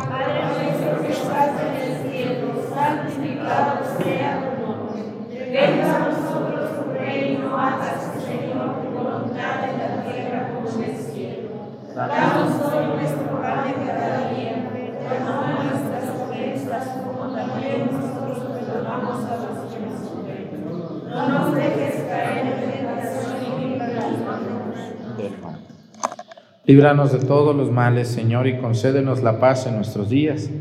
Líbranos 26.69 27.11
de 27.11 27.17
todos 27.17 27.55
los 27.55 27.71
males, 27.71 28.09
Señor, 28.09 28.45
y 28.45 28.57
concédenos 28.57 29.23
la 29.23 29.39
paz 29.39 29.65
en 29.65 29.75
nuestros 29.75 30.07
días, 30.07 30.51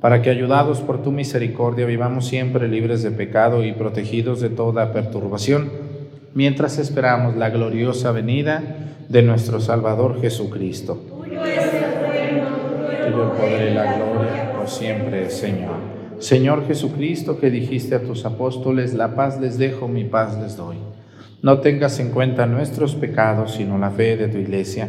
para 0.00 0.22
que, 0.22 0.30
ayudados 0.30 0.82
por 0.82 1.02
tu 1.02 1.10
misericordia, 1.10 1.84
vivamos 1.84 2.28
siempre 2.28 2.68
libres 2.68 3.02
de 3.02 3.10
pecado 3.10 3.64
y 3.64 3.72
protegidos 3.72 4.40
de 4.40 4.50
toda 4.50 4.92
perturbación, 4.92 5.68
mientras 6.32 6.78
esperamos 6.78 7.34
la 7.34 7.50
gloriosa 7.50 8.12
venida 8.12 8.62
de 9.08 9.22
nuestro 9.22 9.58
Salvador 9.58 10.20
Jesucristo. 10.20 11.02
Tuyo 11.24 11.44
es 11.44 11.74
el 11.74 12.08
reino, 12.08 13.32
poder 13.32 13.72
y 13.72 13.74
la 13.74 13.96
gloria 13.96 14.52
por 14.56 14.68
siempre, 14.68 15.28
Señor. 15.28 15.74
Señor 16.20 16.68
Jesucristo, 16.68 17.40
que 17.40 17.50
dijiste 17.50 17.96
a 17.96 18.02
tus 18.02 18.24
apóstoles, 18.24 18.94
la 18.94 19.16
paz 19.16 19.40
les 19.40 19.58
dejo, 19.58 19.88
mi 19.88 20.04
paz 20.04 20.38
les 20.40 20.56
doy. 20.56 20.76
No 21.42 21.58
tengas 21.58 21.98
en 21.98 22.12
cuenta 22.12 22.46
nuestros 22.46 22.94
pecados, 22.94 23.54
sino 23.54 23.76
la 23.76 23.90
fe 23.90 24.16
de 24.16 24.28
tu 24.28 24.38
iglesia. 24.38 24.88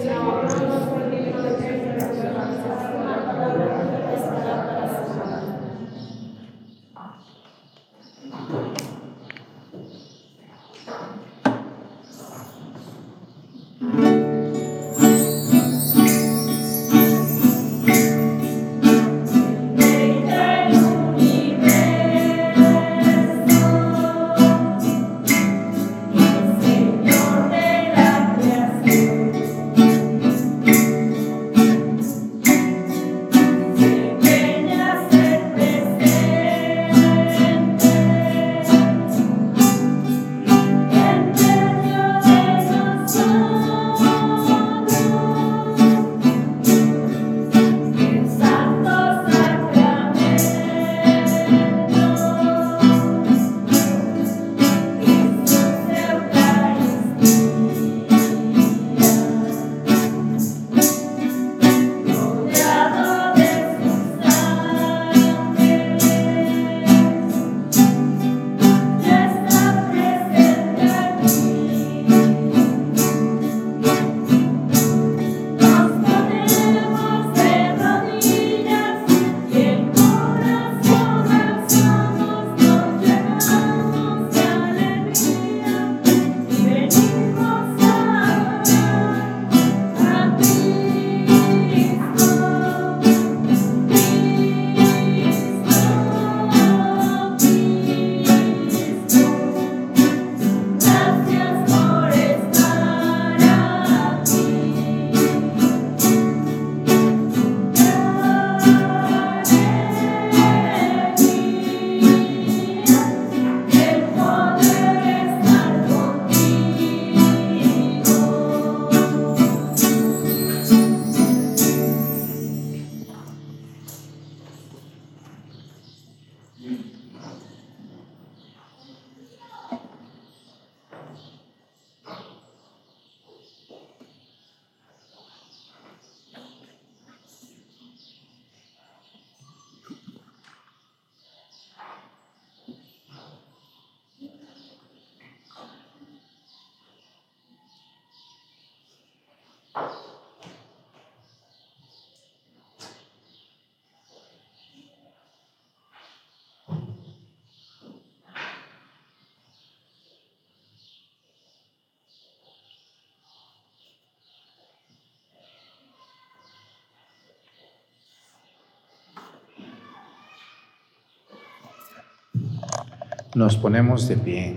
Nos 173.33 173.55
ponemos 173.55 174.07
de 174.07 174.17
pie. 174.17 174.53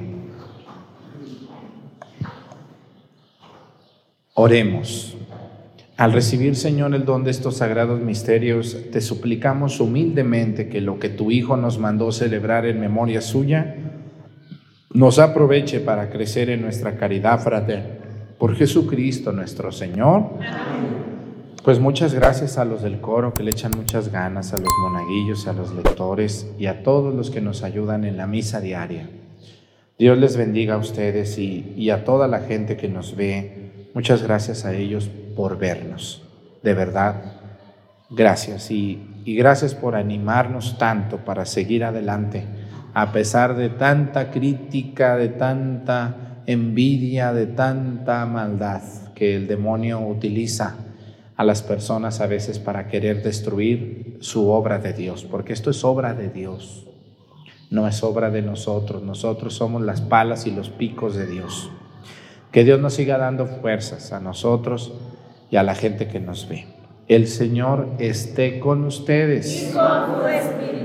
Oremos. 4.34 5.16
Al 5.96 6.12
recibir, 6.12 6.56
Señor, 6.56 6.92
el 6.92 7.04
don 7.04 7.22
de 7.22 7.30
estos 7.30 7.58
sagrados 7.58 8.00
misterios, 8.00 8.76
te 8.90 9.00
suplicamos 9.00 9.78
humildemente 9.78 10.68
que 10.68 10.80
lo 10.80 10.98
que 10.98 11.08
tu 11.08 11.30
Hijo 11.30 11.56
nos 11.56 11.78
mandó 11.78 12.10
celebrar 12.10 12.66
en 12.66 12.80
memoria 12.80 13.20
suya, 13.20 13.76
nos 14.92 15.20
aproveche 15.20 15.78
para 15.78 16.10
crecer 16.10 16.50
en 16.50 16.62
nuestra 16.62 16.96
caridad 16.96 17.38
fraterna. 17.40 17.86
Por 18.38 18.56
Jesucristo 18.56 19.30
nuestro 19.30 19.70
Señor. 19.70 20.30
Pues 21.64 21.80
muchas 21.80 22.12
gracias 22.12 22.58
a 22.58 22.66
los 22.66 22.82
del 22.82 23.00
coro 23.00 23.32
que 23.32 23.42
le 23.42 23.52
echan 23.52 23.72
muchas 23.74 24.12
ganas, 24.12 24.52
a 24.52 24.58
los 24.58 24.68
monaguillos, 24.82 25.48
a 25.48 25.54
los 25.54 25.72
lectores 25.72 26.46
y 26.58 26.66
a 26.66 26.82
todos 26.82 27.14
los 27.14 27.30
que 27.30 27.40
nos 27.40 27.62
ayudan 27.62 28.04
en 28.04 28.18
la 28.18 28.26
misa 28.26 28.60
diaria. 28.60 29.08
Dios 29.98 30.18
les 30.18 30.36
bendiga 30.36 30.74
a 30.74 30.76
ustedes 30.76 31.38
y, 31.38 31.88
a 31.88 32.04
toda 32.04 32.28
la 32.28 32.40
gente 32.40 32.76
que 32.76 32.88
nos 32.88 33.16
ve. 33.16 33.88
Muchas 33.94 34.22
gracias 34.22 34.66
a 34.66 34.74
ellos 34.74 35.08
por 35.34 35.56
vernos. 35.56 36.22
De 36.62 36.74
verdad, 36.74 37.40
gracias. 38.10 38.70
Y 38.70 39.00
gracias 39.24 39.74
por 39.74 39.94
animarnos 39.94 40.76
tanto 40.76 41.24
para 41.24 41.46
seguir 41.46 41.84
adelante, 41.84 42.44
a 42.92 43.10
pesar 43.10 43.56
de 43.56 43.70
tanta 43.70 44.30
crítica, 44.30 45.16
de 45.16 45.30
tanta 45.30 46.42
envidia, 46.44 47.32
de 47.32 47.46
tanta 47.46 48.26
maldad 48.26 48.82
que 49.14 49.34
el 49.34 49.46
demonio 49.46 50.00
utiliza 50.00 50.76
a 51.36 51.44
las 51.44 51.62
personas 51.62 52.20
a 52.20 52.26
veces 52.26 52.58
para 52.58 52.86
querer 52.88 53.22
destruir 53.22 54.18
su 54.20 54.50
obra 54.50 54.78
de 54.78 54.92
Dios, 54.92 55.24
porque 55.24 55.52
esto 55.52 55.70
es 55.70 55.84
obra 55.84 56.14
de 56.14 56.28
Dios, 56.28 56.86
no 57.70 57.88
es 57.88 58.02
obra 58.04 58.30
de 58.30 58.42
nosotros, 58.42 59.02
nosotros 59.02 59.54
somos 59.54 59.82
las 59.82 60.00
palas 60.00 60.46
y 60.46 60.52
los 60.52 60.70
picos 60.70 61.16
de 61.16 61.26
Dios. 61.26 61.70
Que 62.52 62.62
Dios 62.62 62.78
nos 62.80 62.94
siga 62.94 63.18
dando 63.18 63.46
fuerzas 63.46 64.12
a 64.12 64.20
nosotros 64.20 64.92
y 65.50 65.56
a 65.56 65.64
la 65.64 65.74
gente 65.74 66.06
que 66.06 66.20
nos 66.20 66.48
ve. 66.48 66.66
El 67.08 67.26
Señor 67.26 67.88
esté 67.98 68.60
con 68.60 68.84
ustedes. 68.84 69.74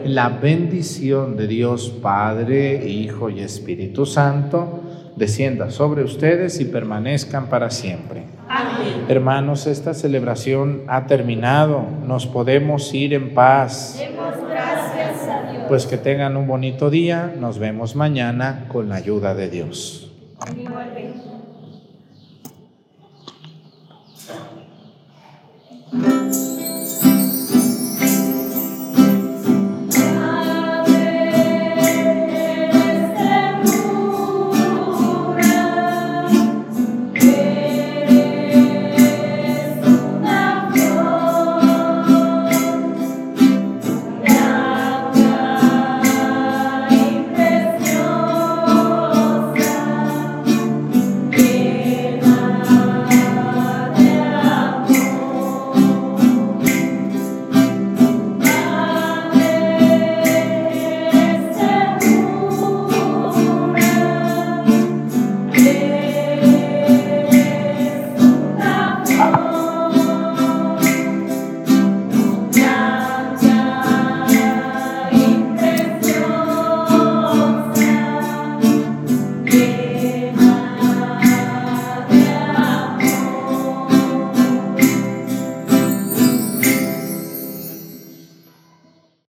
La 0.03 0.29
bendición 0.29 1.37
de 1.37 1.47
Dios 1.47 1.89
Padre, 2.01 2.89
Hijo 2.89 3.29
y 3.29 3.41
Espíritu 3.41 4.05
Santo 4.05 4.81
descienda 5.15 5.69
sobre 5.69 6.03
ustedes 6.03 6.59
y 6.59 6.65
permanezcan 6.65 7.49
para 7.49 7.69
siempre. 7.69 8.38
Amén. 8.49 9.05
Hermanos, 9.07 9.67
esta 9.67 9.93
celebración 9.93 10.83
ha 10.87 11.05
terminado. 11.05 11.85
Nos 12.05 12.25
podemos 12.25 12.93
ir 12.93 13.13
en 13.13 13.33
paz. 13.35 13.97
Demos 13.99 14.35
gracias 14.49 15.27
a 15.27 15.51
Dios. 15.51 15.63
Pues 15.67 15.85
que 15.85 15.97
tengan 15.97 16.35
un 16.35 16.47
bonito 16.47 16.89
día. 16.89 17.31
Nos 17.39 17.59
vemos 17.59 17.95
mañana 17.95 18.65
con 18.67 18.89
la 18.89 18.95
ayuda 18.95 19.35
de 19.35 19.49
Dios. 19.49 20.11
Igualmente. 20.57 21.09